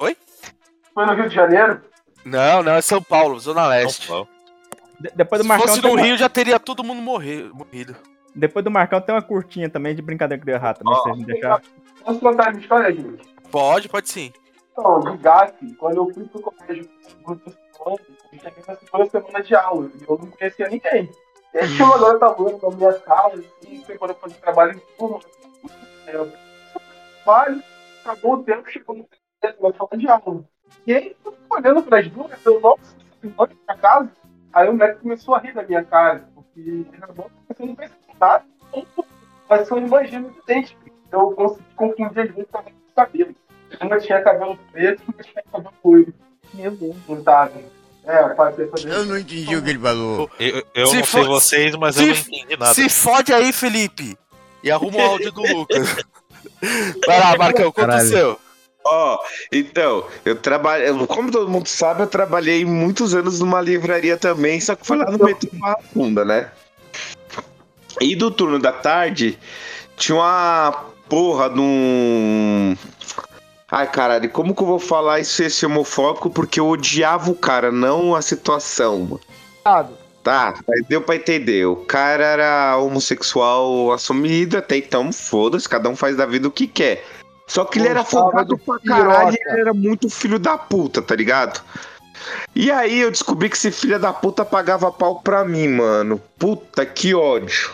[0.00, 0.16] Oi?
[0.92, 1.80] Foi no Rio de Janeiro?
[2.24, 4.08] Não, não, é São Paulo, Zona Leste.
[4.98, 7.96] De- depois do Se Marcão fosse tem no Rio, já teria todo mundo morrer, morrido.
[8.34, 11.40] Depois do Marcão tem uma curtinha também de brincadeira que deu errado também, vocês me.
[12.04, 13.34] Posso contar a minha história, gente?
[13.50, 14.32] Pode, pode sim.
[14.72, 17.40] Então, de GAF, quando eu fui pro colégio semana,
[17.86, 18.00] eu
[18.30, 21.10] tinha minha segunda semana de aula e eu não conhecia ninguém.
[21.52, 24.96] E aí uma garota loira na minha sala, e foi quando eu fazia trabalho em
[24.96, 25.20] turma.
[26.06, 26.32] Eu
[27.24, 27.62] trabalho,
[28.04, 29.08] acabou o tempo, chegou no
[29.42, 30.44] na sala de aula.
[30.86, 34.10] E aí, eu fico olhando para as duas, eu, eu olho pra casa,
[34.52, 37.76] aí o moleque começou a rir da minha cara, porque era bom, porque eu não
[38.20, 38.44] nada,
[39.48, 40.76] mas foi imagina de dente.
[41.10, 43.34] Eu consegui confundir às vezes com o cabelo.
[43.80, 46.14] Uma tinha cabelo preto, uma tinha cabelo loiro.
[46.54, 46.96] Meu Deus.
[47.06, 47.52] Pintado.
[48.04, 48.90] É, fazer fazer.
[48.90, 50.30] Eu não entendi o que ele falou.
[50.38, 52.74] Eu, eu Se não sei vocês, mas se eu não entendi nada.
[52.74, 54.16] Se fode aí, Felipe.
[54.62, 55.96] E arruma o áudio do Lucas.
[57.06, 58.08] Vai lá, Marcão, o Caralho.
[58.08, 58.40] seu.
[58.84, 59.18] Ó,
[59.52, 64.74] então, eu trabalhei, como todo mundo sabe, eu trabalhei muitos anos numa livraria também, só
[64.74, 66.50] que foi lá no metrô Barra Funda, né?
[68.00, 69.38] E do turno da tarde,
[69.96, 72.76] tinha uma porra de um...
[73.70, 76.28] Ai, caralho, como que eu vou falar isso esse homofóbico?
[76.28, 79.20] Porque eu odiava o cara, não a situação, mano.
[80.22, 81.66] Tá, mas deu pra entender.
[81.66, 86.66] O cara era homossexual assumido, até então, foda-se, cada um faz da vida o que
[86.66, 87.04] quer.
[87.46, 91.16] Só que ele era folgado pra caralho e ele era muito filho da puta, tá
[91.16, 91.60] ligado?
[92.54, 96.20] E aí eu descobri que esse filho da puta pagava pau pra mim, mano.
[96.38, 97.70] Puta, que ódio.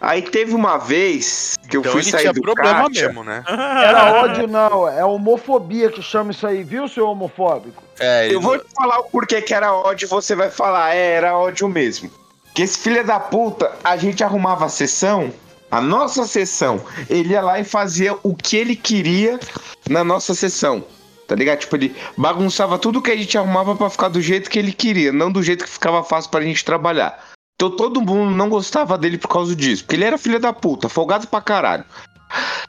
[0.00, 3.06] Aí teve uma vez que eu Então fui ele sair tinha do problema caixa.
[3.06, 3.42] mesmo, né?
[3.48, 4.88] Era ódio, não.
[4.88, 7.82] É homofobia que chama isso aí, viu, seu homofóbico?
[7.98, 11.12] É, ele Eu vou te falar o porquê que era ódio, você vai falar, é,
[11.12, 12.10] era ódio mesmo.
[12.54, 15.32] Que esse filho da puta, a gente arrumava a sessão,
[15.70, 19.40] a nossa sessão, ele ia lá e fazia o que ele queria
[19.88, 20.84] na nossa sessão.
[21.26, 21.58] Tá ligado?
[21.58, 25.12] Tipo, ele bagunçava tudo que a gente arrumava pra ficar do jeito que ele queria,
[25.12, 27.18] não do jeito que ficava fácil pra gente trabalhar.
[27.56, 30.90] Então todo mundo não gostava dele por causa disso, porque ele era filho da puta,
[30.90, 31.84] folgado pra caralho.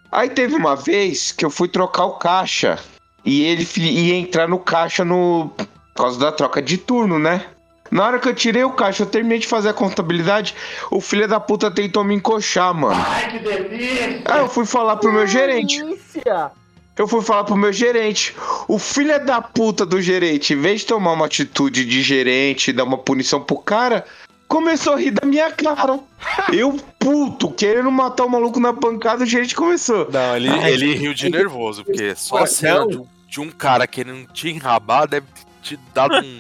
[0.10, 2.80] Aí teve uma vez que eu fui trocar o caixa
[3.26, 7.46] e ele ia entrar no caixa no por causa da troca de turno, né?
[7.92, 10.56] Na hora que eu tirei o caixa, eu terminei de fazer a contabilidade,
[10.90, 13.04] o filho da puta tentou me encoxar, mano.
[13.08, 14.22] Ai, que delícia!
[14.24, 15.82] Aí eu fui falar pro meu gerente.
[15.82, 16.52] Delícia.
[16.98, 18.36] Eu fui falar pro meu gerente.
[18.68, 22.86] O filho da puta do gerente, em vez de tomar uma atitude de gerente, dar
[22.86, 24.06] uma punição pro cara,
[24.48, 26.00] começou a rir da minha cara.
[26.52, 30.10] Eu, puto, querendo matar o maluco na pancada, o gerente começou.
[30.12, 33.86] Não, ele, ele riu de nervoso, porque só a cena de um, de um cara
[33.88, 36.40] querendo te enrabar deve ter te dado um,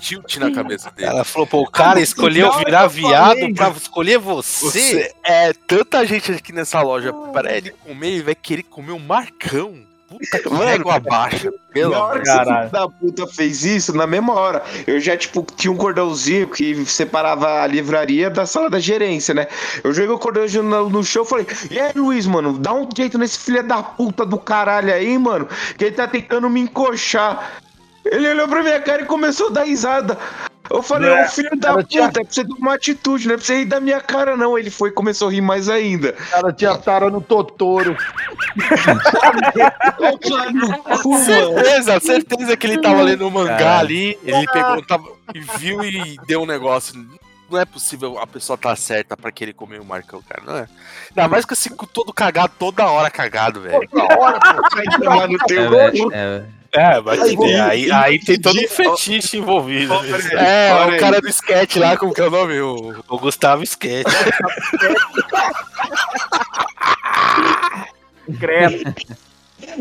[0.00, 1.08] tilt na cabeça dele.
[1.08, 4.64] Ela falou, pô, o cara escolheu virar viado pra escolher você.
[4.64, 8.98] Você é tanta gente aqui nessa loja para ele comer e vai querer comer um
[8.98, 9.85] marcão.
[10.08, 11.52] Puta que Mano, régua baixa.
[11.72, 12.68] Pelo na hora amor que esse Caralho.
[12.68, 16.84] filho da puta fez isso, na mesma hora, eu já, tipo, tinha um cordãozinho que
[16.86, 19.48] separava a livraria da sala da gerência, né?
[19.82, 22.88] Eu joguei o cordãozinho no, no chão e falei, e aí, Luiz, mano, dá um
[22.96, 27.60] jeito nesse filho da puta do caralho aí, mano, que ele tá tentando me encoxar.
[28.12, 30.16] Ele olhou pra minha cara e começou a dar risada.
[30.68, 33.46] Eu falei, ô filho da puta, tinha- é pra você tomar atitude, não é pra
[33.46, 34.58] você rir da minha cara, não.
[34.58, 36.10] Ele foi e começou a rir mais ainda.
[36.18, 37.96] O cara tinha tara no Totoro.
[41.24, 43.78] Certeza, certeza que ele tava lendo um mangá Cara.
[43.78, 45.04] ali, ele pegou, tava,
[45.34, 46.94] e viu e deu um negócio.
[47.48, 50.68] Não é possível a pessoa tá certa pra querer comer o Marcão, cara, não é?
[51.10, 53.88] Ainda mais que esse cu todo cagado, toda hora cagado, velho.
[53.92, 55.70] Vai tomar no teu
[56.12, 56.42] É.
[56.76, 59.94] é, mas Aí, tem- aí, aí tem todo um fetiche envolvido.
[60.28, 60.46] peraí.
[60.46, 62.60] É, o cara do sketch lá, como que é o nome?
[62.60, 62.94] O...
[63.08, 64.06] O Gustavo Sketch.
[68.40, 68.94] Credo.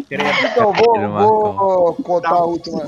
[0.09, 2.81] Então, vou, vou contar a última.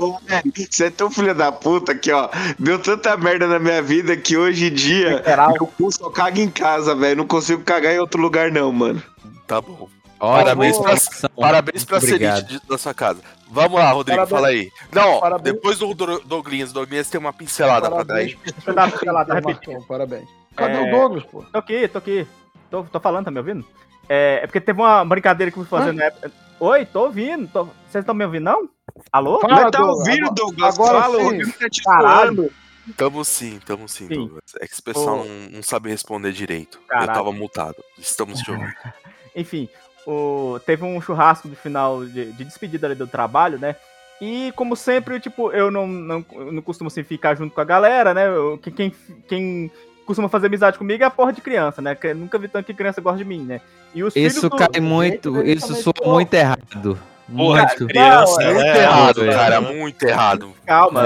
[0.70, 2.28] Você é tão filho da puta que, ó,
[2.58, 5.52] deu tanta merda na minha vida que hoje em dia Literal.
[5.52, 7.16] meu cu só caga em casa, velho.
[7.16, 9.02] Não consigo cagar em outro lugar, não, mano.
[9.46, 9.88] Tá bom.
[10.18, 11.28] Parabéns pra-.
[11.36, 12.00] Parabéns pra.
[12.00, 13.20] Celite da sua casa.
[13.50, 14.30] Vamos lá, Rodrigo, Parabéns.
[14.36, 14.70] fala aí.
[14.92, 15.54] Não, Parabéns.
[15.54, 18.36] depois do Do- Douglinhas, Douglinhas tem uma pincelada pra dar aí.
[18.36, 19.40] Pincelada.
[19.40, 20.28] Marcão, parabéns.
[20.56, 20.80] Cadê É.
[20.82, 21.42] o Douglas, pô?
[21.44, 22.26] Tô aqui, tô aqui.
[22.70, 23.64] Tô, tô falando, tá me ouvindo?
[24.08, 26.30] É, é porque teve uma brincadeira que eu fui fazer na época.
[26.60, 27.48] Oi, tô ouvindo.
[27.48, 28.68] tô- Vocês estão me ouvindo, não?
[29.12, 29.40] Alô?
[29.40, 30.74] Fala, Mas tá Douglas, ouvindo, agora- Douglas?
[30.74, 31.50] agora Fala, sim.
[31.52, 32.50] tá te Caralho.
[32.96, 34.14] Tamo sim, tamo sim, Sim.
[34.14, 34.42] Douglas.
[34.60, 36.80] É que esse pessoal não, não sabe responder direito.
[36.88, 37.10] Caralho.
[37.10, 37.76] Eu tava multado.
[37.98, 38.72] Estamos te ouvindo.
[39.36, 39.68] Enfim,
[40.10, 43.76] o, teve um churrasco de final de, de despedida ali do trabalho, né?
[44.20, 47.64] E como sempre, tipo, eu não, não, eu não costumo assim, ficar junto com a
[47.64, 48.26] galera, né?
[48.26, 48.92] Eu- quem,
[49.28, 49.70] quem,
[50.06, 51.94] costuma fazer amizade comigo é a porra de criança, né?
[51.94, 53.60] Que nunca vi tanto que criança gosta de mim, né?
[53.94, 56.98] E os Isso filhos do- cai muito, isso soa muito errado.
[57.36, 57.86] Porra, Muito.
[57.86, 58.78] criança, Não, Muito né?
[58.82, 59.32] errado, é.
[59.34, 59.60] cara.
[59.60, 60.52] Muito errado.
[60.64, 61.02] Calma.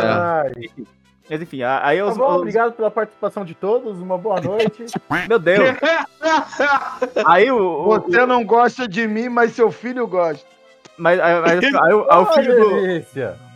[0.46, 0.68] É.
[1.32, 3.98] Mas enfim, a- aí Tá os, bom, os- obrigado pela participação de todos.
[3.98, 4.84] Uma boa noite.
[5.28, 5.60] Meu Deus.
[7.26, 7.56] Aí o.
[7.88, 10.46] o- Você não gosta de mim, mas seu filho gosta.
[10.98, 12.96] mas, aí, aí- aí o- aí o filho do.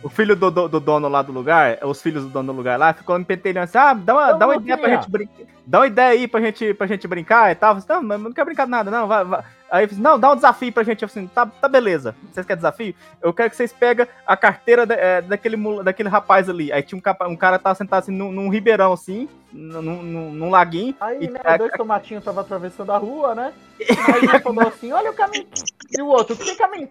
[0.03, 2.77] O filho do, do, do dono lá do lugar, os filhos do dono do lugar
[2.77, 5.45] lá, ficou me pentelhando assim, ah, dá uma, dá uma ideia pra gente brincar.
[5.65, 7.75] Dá uma ideia aí pra gente, pra gente brincar e tal.
[7.75, 9.05] Eu falei, não, mas eu não quero brincar nada, não.
[9.05, 9.43] Vai, vai.
[9.69, 11.01] Aí eu falei, não, dá um desafio pra gente.
[11.01, 12.15] Eu falei assim, tá, tá beleza.
[12.31, 12.95] Vocês querem desafio?
[13.21, 16.71] Eu quero que vocês peguem a carteira da- é, daquele, daquele rapaz ali.
[16.71, 19.81] Aí tinha um, capa- um cara que tava sentado assim num, num ribeirão, assim, num,
[19.81, 20.95] num, num laguinho.
[21.01, 23.51] Aí, E né, a- dois tomatinhos estavam atravessando a rua, né?
[23.81, 25.47] Aí ele falou assim, olha o caminho.
[25.91, 26.87] E o outro, que caminho?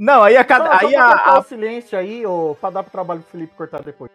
[0.00, 0.78] Não, aí a cada.
[0.78, 3.82] Aí pra a, a- o silêncio aí, ô, pra dar pro trabalho do Felipe cortar
[3.82, 4.10] depois.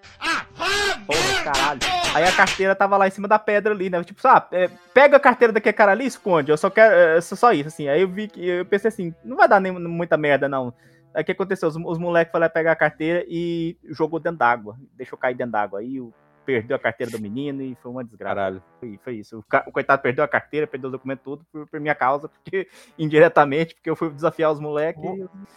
[1.05, 1.79] Porra, caralho.
[2.15, 4.03] Aí a carteira tava lá em cima da pedra ali, né?
[4.03, 6.49] Tipo, ah, é, pega a carteira daquele cara ali e esconde.
[6.51, 6.93] Eu só quero.
[7.17, 7.88] É só só isso, assim.
[7.88, 8.43] Aí eu vi que.
[8.43, 10.73] Eu pensei assim, não vai dar nem muita merda, não.
[11.13, 11.69] Aí o que aconteceu?
[11.69, 14.75] Os, os moleques foram lá pegar a carteira e jogou dentro d'água.
[14.97, 15.79] Deixou cair dentro d'água.
[15.81, 16.11] Aí o-
[16.45, 18.35] perdeu a carteira do menino e foi uma desgraça.
[18.35, 18.63] Caralho.
[18.79, 19.39] Foi, foi isso.
[19.39, 22.67] O, o coitado perdeu a carteira, perdeu os documentos tudo por, por minha causa, porque
[22.97, 25.03] indiretamente, porque eu fui desafiar os moleques.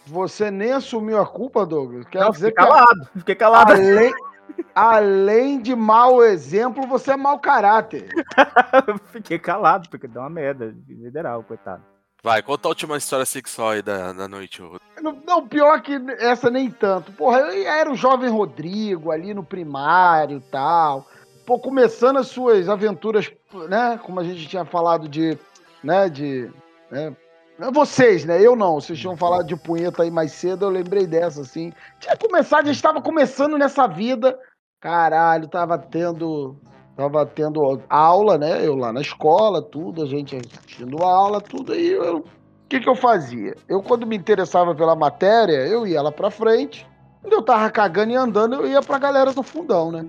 [0.05, 2.05] Você nem assumiu a culpa, Douglas.
[2.05, 3.09] Quer Não, dizer fiquei que calado.
[3.15, 3.71] Fiquei calado.
[3.73, 4.13] além,
[4.73, 8.09] além de mau exemplo, você é mau caráter.
[9.11, 10.75] fiquei calado, porque deu uma merda.
[10.87, 11.83] Federal, coitado.
[12.21, 14.61] Vai, conta a última história sexual aí da, da noite.
[14.61, 14.79] ô.
[15.01, 17.11] Não, não, pior que essa nem tanto.
[17.13, 21.07] Porra, eu era o jovem Rodrigo ali no primário e tal.
[21.45, 23.31] Pô, começando as suas aventuras,
[23.69, 23.99] né?
[24.03, 25.37] Como a gente tinha falado de.
[25.81, 26.09] né?
[26.09, 26.51] De.
[26.91, 27.15] Né,
[27.73, 28.41] vocês, né?
[28.41, 28.75] Eu não.
[28.75, 31.71] Vocês tinham falado de punheta aí mais cedo, eu lembrei dessa, assim.
[31.99, 34.37] Tinha começado, a gente tava começando nessa vida.
[34.81, 36.57] Caralho, tava tendo.
[36.99, 38.67] Tava tendo aula, né?
[38.67, 41.73] Eu lá na escola, tudo, a gente assistindo aula, tudo.
[41.73, 42.23] Eu o
[42.67, 43.55] que, que eu fazia?
[43.69, 46.85] Eu, quando me interessava pela matéria, eu ia lá pra frente.
[47.21, 50.05] Quando eu tava cagando e andando, eu ia pra galera do fundão, né?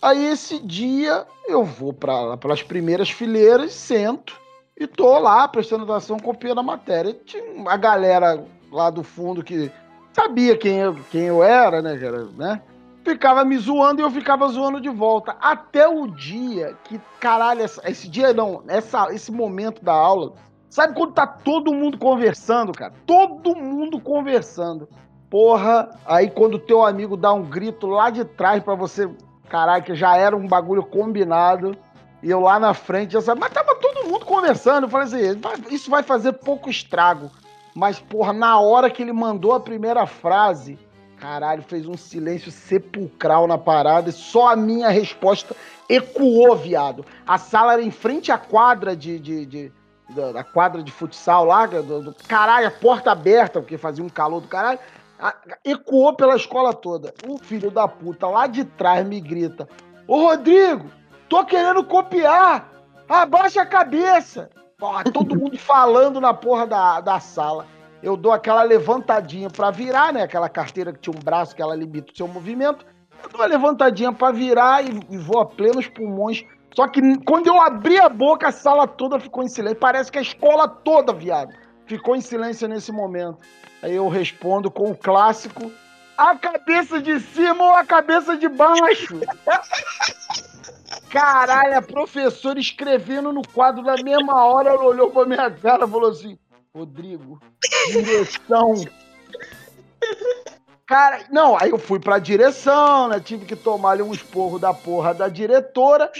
[0.00, 4.40] Aí esse dia eu vou para pelas primeiras fileiras, sento
[4.74, 7.12] e tô lá prestando atenção, copiando a matéria.
[7.26, 9.70] Tinha a galera lá do fundo que
[10.14, 11.94] sabia quem eu, quem eu era, né,
[12.38, 12.62] né?
[13.04, 15.36] Ficava me zoando e eu ficava zoando de volta.
[15.40, 20.34] Até o dia que, caralho, esse dia não, essa, esse momento da aula.
[20.68, 22.94] Sabe quando tá todo mundo conversando, cara?
[23.04, 24.88] Todo mundo conversando.
[25.28, 29.10] Porra, aí quando teu amigo dá um grito lá de trás pra você,
[29.48, 31.76] caralho, que já era um bagulho combinado,
[32.22, 34.84] e eu lá na frente já sabia, mas tava todo mundo conversando.
[34.84, 35.40] Eu falei assim,
[35.70, 37.30] isso vai fazer pouco estrago.
[37.74, 40.78] Mas, porra, na hora que ele mandou a primeira frase,
[41.22, 45.54] caralho, fez um silêncio sepulcral na parada e só a minha resposta
[45.88, 47.06] ecoou, viado.
[47.24, 49.20] A sala era em frente à quadra de.
[49.20, 49.72] de, de-
[50.10, 54.10] da, da quadra de futsal lá, do, do- caralho, a porta aberta, porque fazia um
[54.10, 54.78] calor do caralho.
[55.18, 57.14] A- ecoou pela escola toda.
[57.26, 59.66] O filho da puta lá de trás me grita:
[60.08, 60.90] Ô Rodrigo,
[61.30, 62.68] tô querendo copiar!
[63.08, 64.50] Abaixa a cabeça!
[64.76, 67.64] Porra, todo mundo falando na porra da, da sala.
[68.02, 70.22] Eu dou aquela levantadinha pra virar, né?
[70.22, 72.84] Aquela carteira que tinha um braço que ela limita o seu movimento.
[73.22, 76.44] Eu dou uma levantadinha pra virar e, e vou a plenos pulmões.
[76.74, 79.78] Só que quando eu abri a boca, a sala toda ficou em silêncio.
[79.78, 81.54] Parece que a escola toda, viado,
[81.86, 83.38] ficou em silêncio nesse momento.
[83.82, 85.70] Aí eu respondo com o clássico:
[86.16, 89.20] a cabeça de cima ou a cabeça de baixo?
[91.10, 95.90] Caralho, a professora escrevendo no quadro na mesma hora, ela olhou pra minha cara e
[95.90, 96.38] falou assim:
[96.74, 97.38] Rodrigo,
[97.92, 98.72] direção.
[100.86, 103.20] Cara, não, aí eu fui pra direção, né?
[103.20, 106.10] Tive que tomar ali um esporro da porra da diretora.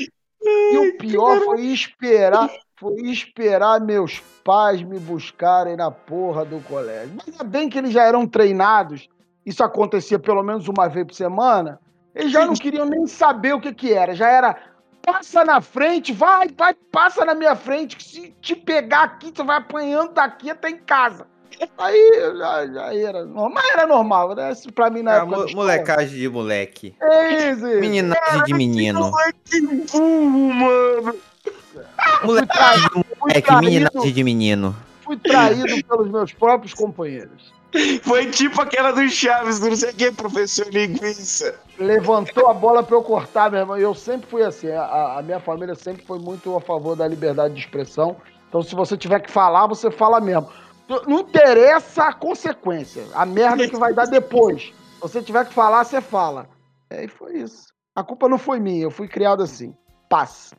[0.45, 7.15] E o pior foi esperar, foi esperar meus pais me buscarem na porra do colégio.
[7.17, 9.09] Mas ainda bem que eles já eram treinados,
[9.47, 11.81] isso acontecia pelo menos uma vez por semana.
[12.15, 14.72] Eles já não queriam nem saber o que que era, já era
[15.05, 19.43] passa na frente, vai, vai, passa na minha frente, que se te pegar aqui, você
[19.43, 21.27] vai apanhando daqui até em casa.
[21.79, 24.51] Aí já, já era normal, mas era normal, né?
[24.53, 25.47] Isso pra mim na Ah, época.
[25.55, 26.95] molecagem de moleque.
[27.01, 27.81] É isso, isso.
[27.81, 29.13] Meninagem de menino.
[29.45, 31.15] Que burro, mano.
[32.25, 34.77] Molecagem de moleque, meninagem de menino.
[35.03, 37.53] Fui traído pelos meus próprios companheiros.
[38.03, 41.59] Foi tipo aquela do Chaves, não sei o que, professor linguiça.
[41.79, 43.79] Levantou a bola pra eu cortar, meu irmão.
[43.79, 44.71] Eu sempre fui assim.
[44.71, 48.17] A, a minha família sempre foi muito a favor da liberdade de expressão.
[48.49, 50.49] Então, se você tiver que falar, você fala mesmo.
[51.07, 53.05] Não interessa a consequência.
[53.15, 54.65] A merda que vai dar depois.
[54.65, 56.49] Se você tiver que falar, você fala.
[56.91, 57.69] É, e foi isso.
[57.95, 59.75] A culpa não foi minha, eu fui criado assim.
[60.09, 60.53] Paz.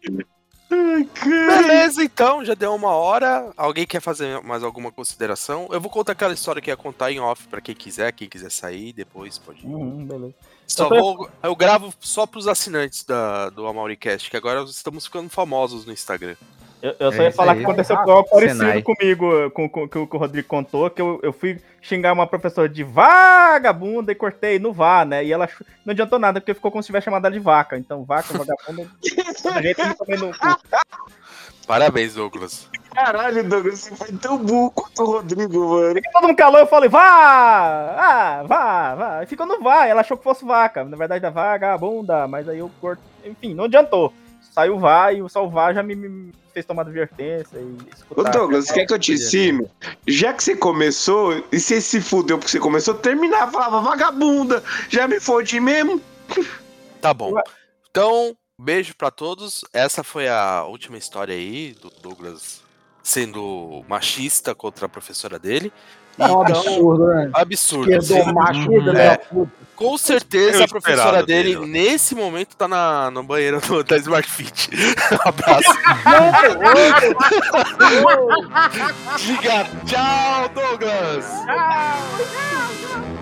[0.70, 3.52] Beleza, então, já deu uma hora.
[3.56, 5.68] Alguém quer fazer mais alguma consideração?
[5.72, 8.52] Eu vou contar aquela história que ia contar em off pra quem quiser, quem quiser
[8.52, 9.66] sair, depois pode.
[9.66, 10.34] Uhum, beleza.
[10.68, 15.06] Só Eu tô- vou, eu gravo só pros assinantes da, do Amauricast, que agora estamos
[15.06, 16.36] ficando famosos no Instagram.
[16.82, 17.60] Eu, eu só É ia isso falar aí.
[17.60, 18.82] que aconteceu Ah, algo parecido Senai.
[18.82, 22.28] comigo, com, com, que o que o Rodrigo contou, que eu, eu fui xingar uma
[22.28, 25.24] professora de vagabunda e cortei no vá, né?
[25.24, 25.48] E ela
[25.86, 27.78] não adiantou nada, porque ficou como se tivesse chamado ela de vaca.
[27.78, 28.90] Então, vaca, vagabunda,
[29.54, 30.06] a gente cu.
[31.66, 32.68] Parabéns, Douglas.
[32.94, 36.00] Caralho, Douglas, você foi tão burro quanto o Rodrigo, mano.
[36.12, 37.96] Todo mundo calou, eu falei, vá!
[37.98, 39.24] Ah, vá, vá.
[39.24, 40.84] E ficou no vá, ela achou que fosse vaca.
[40.84, 43.02] Na verdade, é vagabunda, mas aí eu corto.
[43.26, 44.14] Enfim, não adiantou.
[44.52, 48.30] Saiu vá e o vá já me, me fez tomar advertência e Ô escutar.
[48.30, 49.68] Douglas, quer que eu te ensino?
[50.08, 55.08] Já que você começou, e você se fudeu porque você começou, terminava, falava vagabunda, já
[55.08, 56.00] me fodi mesmo.
[57.02, 57.34] Tá bom.
[57.90, 59.66] Então, beijo pra todos.
[59.74, 62.63] Essa foi a última história aí do Douglas
[63.04, 65.72] sendo machista contra a professora dele.
[66.18, 67.30] É um absurdo, né?
[67.34, 67.92] Absurdo.
[67.92, 68.34] Esquerdo sim.
[68.34, 69.10] macho, filho É.
[69.10, 69.52] da puta.
[69.76, 71.66] Com certeza a professora dele, dele.
[71.66, 74.70] nesse momento, tá na, no banheiro do- da Smart Fit.
[74.72, 75.74] Um abraço.
[79.18, 81.26] Diga tchau, Douglas.
[81.46, 83.13] Tchau!